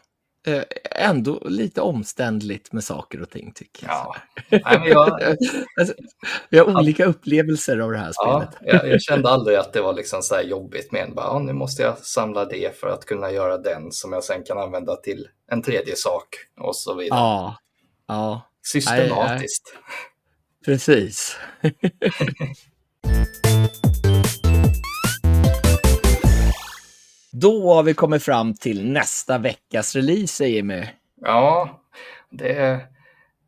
[0.47, 0.63] Eh,
[0.97, 3.95] Ändå lite omständligt med saker och ting tycker jag.
[3.95, 4.17] Ja.
[4.51, 5.21] Nej, men jag,
[5.81, 5.95] Alltså,
[6.49, 8.75] vi har olika upplevelser av det här ja, spelet.
[8.75, 11.15] jag, jag kände aldrig att det var liksom så här jobbigt med en.
[11.15, 14.43] Bara, ja, nu måste jag samla det för att kunna göra den som jag sen
[14.45, 16.29] kan använda till en tredje sak
[16.61, 17.19] och så vidare.
[17.21, 17.57] Ja,
[18.09, 19.75] ja, Systematiskt.
[20.65, 21.37] precis.
[27.41, 30.87] Då har vi kommit fram till nästa veckas release, Jimmy.
[31.21, 31.81] Ja,
[32.31, 32.81] det är,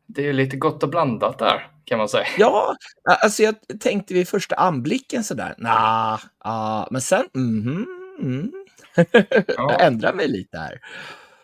[0.07, 2.25] det är lite gott och blandat där kan man säga.
[2.37, 7.85] Ja, alltså jag tänkte vid första anblicken sådär, nah, ah, men sen, mhm,
[8.21, 8.51] mm.
[9.47, 10.79] jag ändrar mig lite här.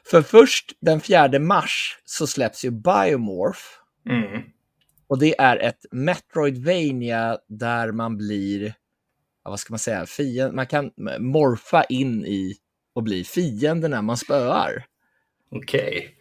[0.06, 3.62] För först den 4 mars så släpps ju Biomorph
[4.10, 4.42] Mm.
[5.08, 8.74] och det är ett Metroidvania där man blir,
[9.44, 12.56] ja, vad ska man säga, fiende, man kan morfa in i
[12.96, 14.86] och bli fiende när man spöar.
[15.52, 16.16] Okej.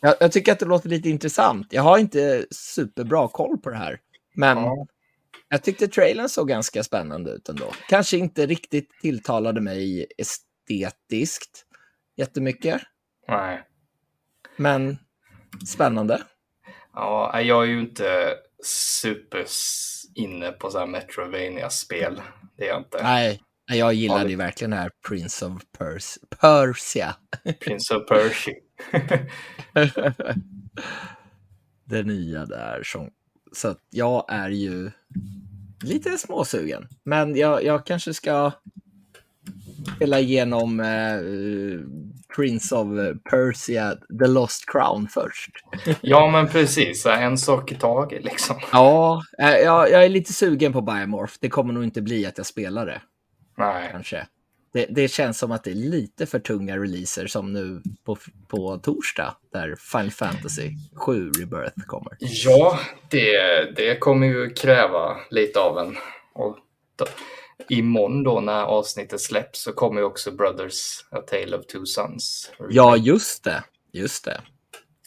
[0.00, 1.72] Jag, jag tycker att det låter lite intressant.
[1.72, 4.00] Jag har inte superbra koll på det här,
[4.34, 4.86] men Ja.
[5.48, 7.72] jag tyckte trailern såg ganska spännande ut ändå.
[7.88, 11.66] Kanske inte riktigt tilltalade mig estetiskt
[12.16, 12.82] jättemycket,
[13.28, 13.62] Nej.
[14.56, 14.98] men
[15.66, 16.22] spännande.
[16.92, 18.34] Ja, jag är ju inte
[18.64, 19.44] super
[20.16, 22.20] inne på så här Metrovania-spel.
[22.56, 23.02] Det är jag inte.
[23.02, 27.16] Nej, jag gillade ju verkligen det här Prince of Pers Persia.
[27.60, 28.54] Prince of Persia.
[31.84, 32.82] det nya där.
[32.84, 33.10] Som,
[33.52, 34.90] så att jag är ju
[35.82, 36.88] lite småsugen.
[37.04, 38.52] Men jag, jag kanske ska
[39.96, 41.20] spela igenom eh,
[42.36, 42.86] Prince of
[43.30, 45.50] Persia, The Lost Crown först.
[46.00, 47.06] Ja, men precis.
[47.06, 48.56] En sak i taget liksom.
[48.72, 51.34] Ja, eh, jag, jag är lite sugen på Biomorph.
[51.40, 53.02] Det kommer nog inte bli att jag spelar det.
[53.58, 53.88] Nej.
[53.92, 54.26] Kanske.
[54.72, 58.16] Det, det känns som att det är lite för tunga releaser som nu på,
[58.48, 62.16] på torsdag där Final Fantasy 7 Rebirth kommer.
[62.18, 62.78] Ja,
[63.08, 65.96] det, det kommer ju kräva lite av en.
[66.34, 66.56] Och
[67.68, 72.50] imorgon då när avsnittet släpps så kommer ju också Brothers A Tale of Two Sons.
[72.70, 73.64] Ja, just det.
[73.92, 74.40] Just det.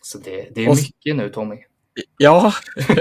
[0.02, 1.56] Så det, det är Och- mycket nu Tommy.
[2.18, 2.54] Ja.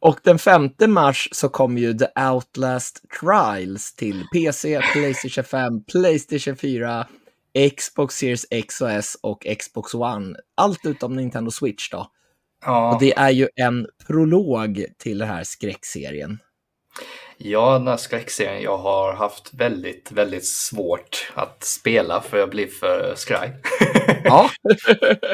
[0.00, 6.56] Och den 5 mars så kommer ju The Outlast Trials till PC, Playstation 5, Playstation
[6.56, 7.06] 4,
[7.76, 10.36] Xbox Series X och S och Xbox One.
[10.54, 12.10] Allt utom Nintendo Switch då.
[12.64, 16.38] Ja, Och det är ju en prolog till den här skräckserien.
[17.36, 22.66] Ja, den här skräckserien jag har haft väldigt, väldigt svårt att spela för jag blir
[22.66, 23.56] för skraj.
[24.24, 24.50] Ja,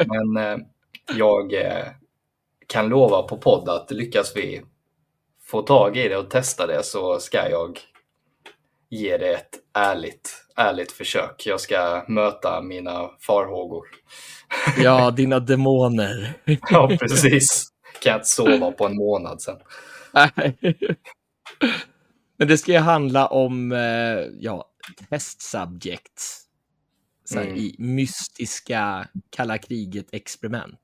[0.05, 0.57] Men eh,
[1.17, 1.85] jag eh,
[2.67, 4.61] kan lova på podd att lyckas vi
[5.45, 7.79] få tag i det och testa det så ska jag
[8.89, 11.43] ge det ett ärligt, ärligt försök.
[11.45, 13.85] Jag ska möta mina farhågor.
[14.77, 16.33] ja dina demoner.
[16.69, 17.67] Ja, precis.
[18.01, 19.57] Kan jag inte sova på en månad sen.
[20.13, 20.57] Nej.
[22.41, 23.79] Men det ska ju handla om eh,
[24.39, 24.65] ja,
[25.09, 26.41] test subjects.
[27.25, 27.57] Så här, Mm.
[27.57, 30.79] I mystiska kalla kriget-experiment.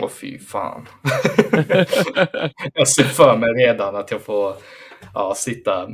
[0.00, 0.86] Åh fy fan.
[2.74, 4.54] jag ser för mig redan att jag får
[5.14, 5.88] ja, sitta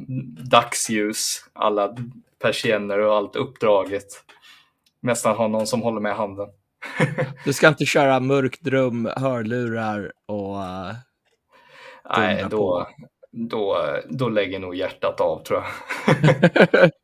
[0.51, 1.97] dagsljus, alla
[2.43, 4.07] persienner och allt uppdraget.
[5.03, 6.49] Nästan ha någon som håller med handen.
[7.45, 10.63] Du ska inte köra mörkt rum, hörlurar och...
[10.63, 10.95] eh,
[12.17, 12.87] Nej, då, på.
[13.33, 13.77] Då,
[14.11, 15.67] då lägger nog hjärtat av tror jag.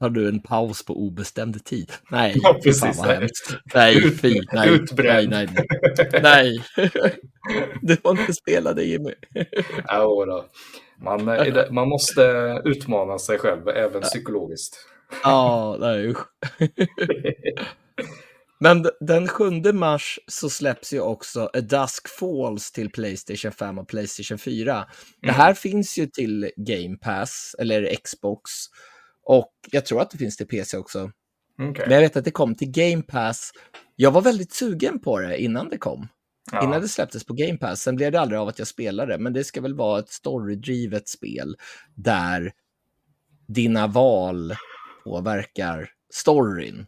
[0.00, 1.92] Har du en paus på obestämd tid?
[2.10, 3.02] Nej, Ja, precis.
[3.74, 4.28] Nej, Ut- fy.
[4.34, 5.30] Nej, nej, utbränd.
[5.30, 5.48] nej.
[6.22, 6.22] Nej.
[6.22, 6.60] nej.
[7.82, 9.12] Du får inte spela det, Jimmy.
[9.88, 10.44] Ja, då.
[10.98, 12.22] Man, det- man måste
[12.64, 14.76] utmana sig själv, även psykologiskt.
[15.22, 16.18] Ja, nej usch.
[18.60, 23.88] Men den 7 mars så släpps ju också A Dusk Falls till Playstation 5 och
[23.88, 24.86] Playstation 4.
[25.22, 28.50] Det här finns ju till Game Pass, eller Xbox.
[29.22, 31.12] Och jag tror att det finns till PC också.
[31.60, 31.84] Okej.
[31.86, 33.52] Men jag vet att det kom till Game Pass.
[33.96, 36.08] Jag var väldigt sugen på det innan det kom.
[36.52, 36.64] Ja.
[36.64, 37.80] Innan det släpptes på Game Pass.
[37.80, 41.08] Sen blev det aldrig av att jag spelade, men det ska väl vara ett storydrivet
[41.08, 41.56] spel
[41.94, 42.52] där
[43.48, 44.54] dina val
[45.04, 46.86] påverkar storyn.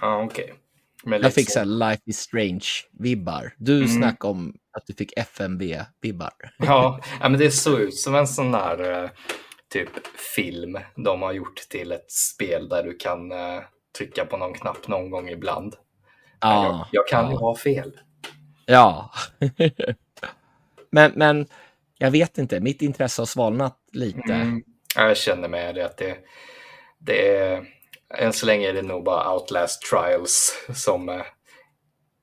[0.00, 0.54] Ja, okej.
[0.54, 0.58] Men
[1.04, 3.50] Jag fick så- här Life is Strange-vibbar.
[3.56, 3.88] Du Mm.
[3.88, 6.32] snackade om att du fick FMV-vibbar.
[6.58, 9.10] Ja, ja, men det såg ut som en sån där eh,
[9.72, 9.88] typ
[10.34, 13.60] film de har gjort till ett spel där du kan eh,
[13.98, 15.74] trycka på någon knapp någon gång ibland.
[16.42, 17.38] Men jag, jag kan ju ja.
[17.38, 17.92] ha fel.
[18.66, 19.10] Ja.
[20.90, 21.46] men, men
[21.98, 24.34] jag vet inte, mitt intresse har svalnat lite.
[24.34, 24.62] Mm.
[24.96, 26.16] Ja, Jag känner med det att det,
[26.98, 27.64] det är,
[28.18, 31.22] än så länge är det nog bara Outlast Trials som eh,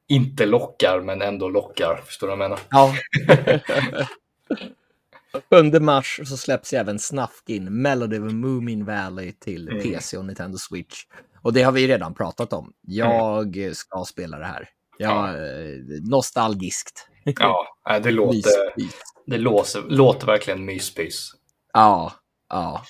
[0.07, 2.01] inte lockar men ändå lockar.
[2.05, 2.59] Förstår du vad jag menar?
[2.69, 2.93] Ja.
[5.71, 9.83] 7 mars så släpps även Snufkin, Melody of Moomin Valley till Mm.
[9.83, 11.03] PC och Nintendo Switch.
[11.41, 12.73] Och det har vi redan pratat om.
[12.81, 14.69] Jag ska spela det här.
[14.97, 15.75] Jag, eh,
[16.09, 17.07] nostalgiskt.
[17.23, 18.51] Ja, nej, det låter,
[19.25, 21.31] det låter, låter verkligen myspys.
[21.73, 22.13] Ja,
[22.49, 22.83] ja.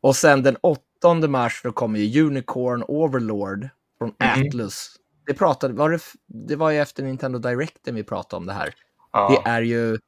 [0.00, 0.82] Och sen den 8
[1.28, 4.46] mars då kommer ju Unicorn Overlord från Mhm.
[4.46, 4.96] Atlus.
[5.26, 8.74] Det, pratade, var det, det var ju efter Nintendo Directen vi pratade om det här.
[9.12, 9.98] Ja, Det är ju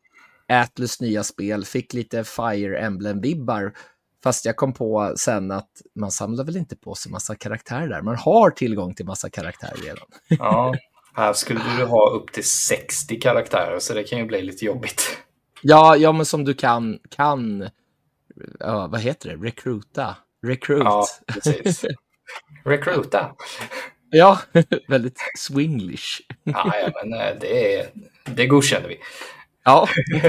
[0.48, 3.72] Atlus nya spel, fick lite Fire Emblem-vibbar.
[4.22, 8.02] Fast jag kom på sen att man samlar väl inte på sig massa karaktärer där.
[8.02, 10.06] Man har tillgång till massa karaktärer redan.
[10.28, 10.74] ja.
[11.16, 15.18] Här skulle du ha upp till 60 karaktärer så det kan ju bli lite jobbigt.
[15.62, 17.68] Ja, ja men som du kan, kan
[18.60, 20.16] ja, vad heter det, recruita.
[20.44, 20.84] Recruit.
[20.84, 21.84] Ja, precis.
[22.64, 23.34] Recruita.
[24.16, 24.38] Ja,
[24.88, 26.20] väldigt swinglish.
[26.44, 27.86] Ja, ja, men eh, det,
[28.24, 28.98] det godkänner vi.
[29.64, 29.88] Ja.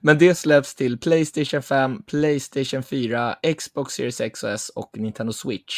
[0.00, 5.32] Men det släpps till Playstation 5, Playstation 4, Xbox Series X och S och Nintendo
[5.32, 5.74] Switch.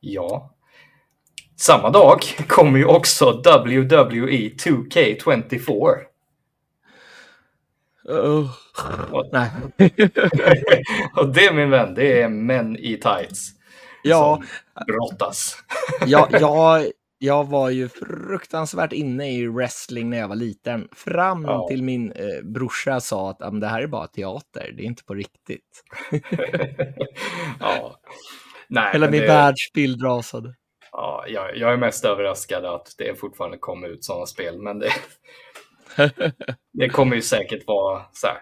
[0.00, 0.54] Ja.
[1.56, 5.94] Samma dag kommer ju också E WWE 2K24.
[8.10, 8.50] Uh,
[9.32, 9.50] nej.
[11.16, 13.48] Och det min vän, det är män i tights
[14.02, 14.42] Ja,
[14.74, 15.56] som brottas.
[16.06, 16.84] jag, jag,
[17.18, 20.88] jag var ju fruktansvärt inne i wrestling när jag var liten.
[20.92, 21.68] Fram Ja.
[21.68, 25.04] till min eh, brorsa sa att "Ja, det här är bara teater, det är inte
[25.04, 25.82] på riktigt.
[27.60, 28.00] ja.
[28.68, 30.54] Nej, Hela min det- världsbild rasade.
[30.92, 34.90] Ja, jag, jag är mest överraskad att det fortfarande kommer ut sådana spel, men det,
[36.72, 38.36] det kommer ju säkert vara så här,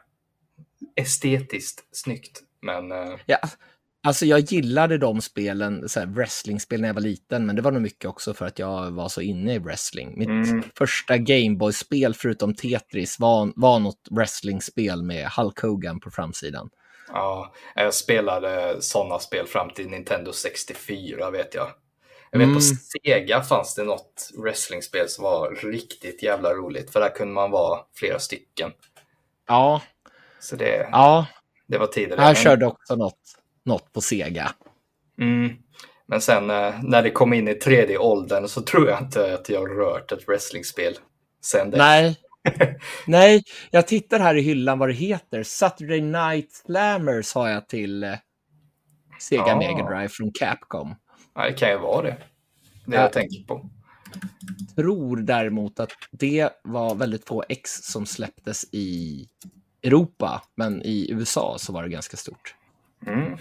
[0.96, 2.40] estetiskt snyggt.
[2.62, 3.38] Men eh, Ja,
[4.06, 7.70] alltså jag gillade de spelen, så här, wrestlingspel när jag var liten, men det var
[7.70, 10.18] nog mycket också för att jag var så inne i wrestling.
[10.18, 10.62] Mitt Mm.
[10.78, 16.70] första Gameboy-spel förutom Tetris var, var något wrestlingspel med Hulk Hogan på framsidan.
[17.12, 21.68] ja, jag spelade sådana spel fram till Nintendo 64 vet jag.
[22.30, 22.54] Jag vet Mm.
[22.54, 27.50] på Sega fanns det något wrestlingspel som var riktigt jävla roligt, för där kunde man
[27.50, 28.72] vara flera stycken.
[29.48, 29.82] Ja,
[30.40, 31.26] Så det, ja,
[31.66, 32.16] det var tider.
[32.16, 33.18] jag körde också något,
[33.64, 34.52] något på Sega.
[35.20, 35.56] Mm.
[36.06, 39.48] Men sen eh, när det kom in i tredje åldern så tror jag inte att
[39.48, 40.98] jag rört ett wrestlingspel
[41.44, 41.78] sen dess.
[41.78, 42.16] Nej.
[43.06, 45.42] Nej, jag tittar här i hyllan vad det heter.
[45.42, 48.14] Saturday Night Slammers har jag till eh,
[49.20, 49.56] Sega Ah.
[49.58, 50.94] Mega Drive från Capcom.
[51.40, 52.16] Ja, det kan ju vara det.
[52.86, 53.02] Det Ja.
[53.02, 53.68] jag tänker på.
[54.76, 59.28] Tror däremot att det var väldigt få ex som släpptes i
[59.82, 62.54] Europa, men i USA så var det ganska stort.
[63.06, 63.36] Mm.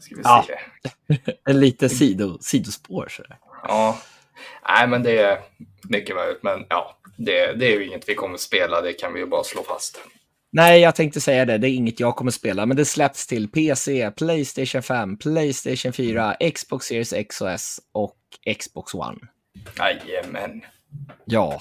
[0.00, 0.46] Ska vi Ja.
[0.46, 0.58] se.
[1.44, 3.06] En lite sido, sidospår.
[3.10, 3.22] Så.
[3.62, 3.98] Ja.
[4.68, 5.40] Nej, men det är
[5.82, 6.42] mycket möjligt.
[6.42, 8.80] Men ja, det, det är ju inget vi kommer spela.
[8.80, 10.00] Det kan vi ju bara slå fast.
[10.56, 11.58] Nej, jag tänkte säga det.
[11.58, 16.36] Det är inget jag kommer spela, men det släpps till PC, Playstation 5, Playstation 4,
[16.54, 18.16] Xbox Series X och S och
[18.58, 19.18] Xbox One.
[19.78, 20.62] Jajamän.
[21.24, 21.60] Ja.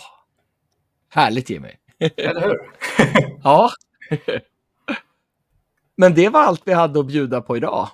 [1.10, 1.70] Härligt Jimmy.
[2.18, 2.60] Eller hur?
[3.44, 3.72] Ja.
[5.96, 7.88] Men det var allt vi hade att bjuda på idag.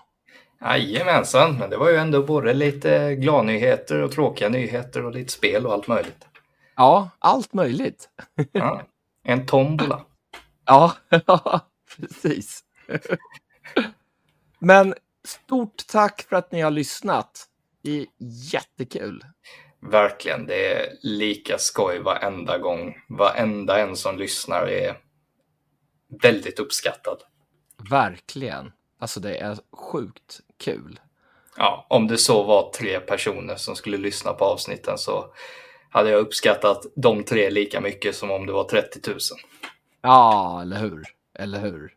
[0.62, 1.58] Jajamensan.
[1.58, 5.74] Men det var ju ändå både lite gladnyheter och tråkiga nyheter och lite spel och
[5.74, 6.28] allt möjligt.
[6.76, 8.10] Ja, allt möjligt.
[8.52, 8.82] Ja.
[9.24, 10.06] En tombola.
[10.70, 10.94] Ja,
[11.98, 12.64] precis.
[14.60, 14.94] Men
[15.24, 17.46] stort tack för att ni har lyssnat.
[17.82, 18.06] Det är
[18.54, 19.24] jättekul.
[19.82, 22.96] Verkligen, det är lika skoj varenda gång.
[23.10, 24.98] Varenda en som lyssnar är
[26.22, 27.18] väldigt uppskattad.
[27.90, 28.72] Verkligen.
[29.00, 31.00] Alltså det är sjukt kul.
[31.58, 35.34] Ja, om det så var tre personer som skulle lyssna på avsnitten så
[35.90, 39.20] hade jag uppskattat de tre lika mycket som om det var 30 000.
[40.02, 41.04] Ja, eller hur?
[41.39, 41.93] Eller hur?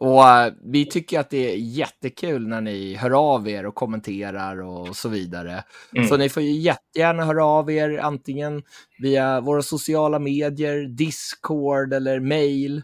[0.00, 4.60] Och eh, vi tycker att det är jättekul när ni hör av er och kommenterar
[4.62, 5.64] och så vidare.
[5.96, 6.08] Mm.
[6.08, 8.62] Så ni får ju jättegärna höra av er antingen
[8.98, 12.82] via våra sociala medier, Discord eller mail.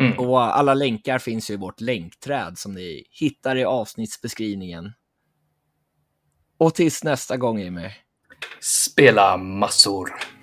[0.00, 0.18] Mm.
[0.18, 4.92] Och alla länkar finns ju i vårt länkträd som ni hittar i avsnittsbeskrivningen.
[6.58, 7.90] Och tills nästa gång Jimmy.
[8.60, 10.35] Spela massor.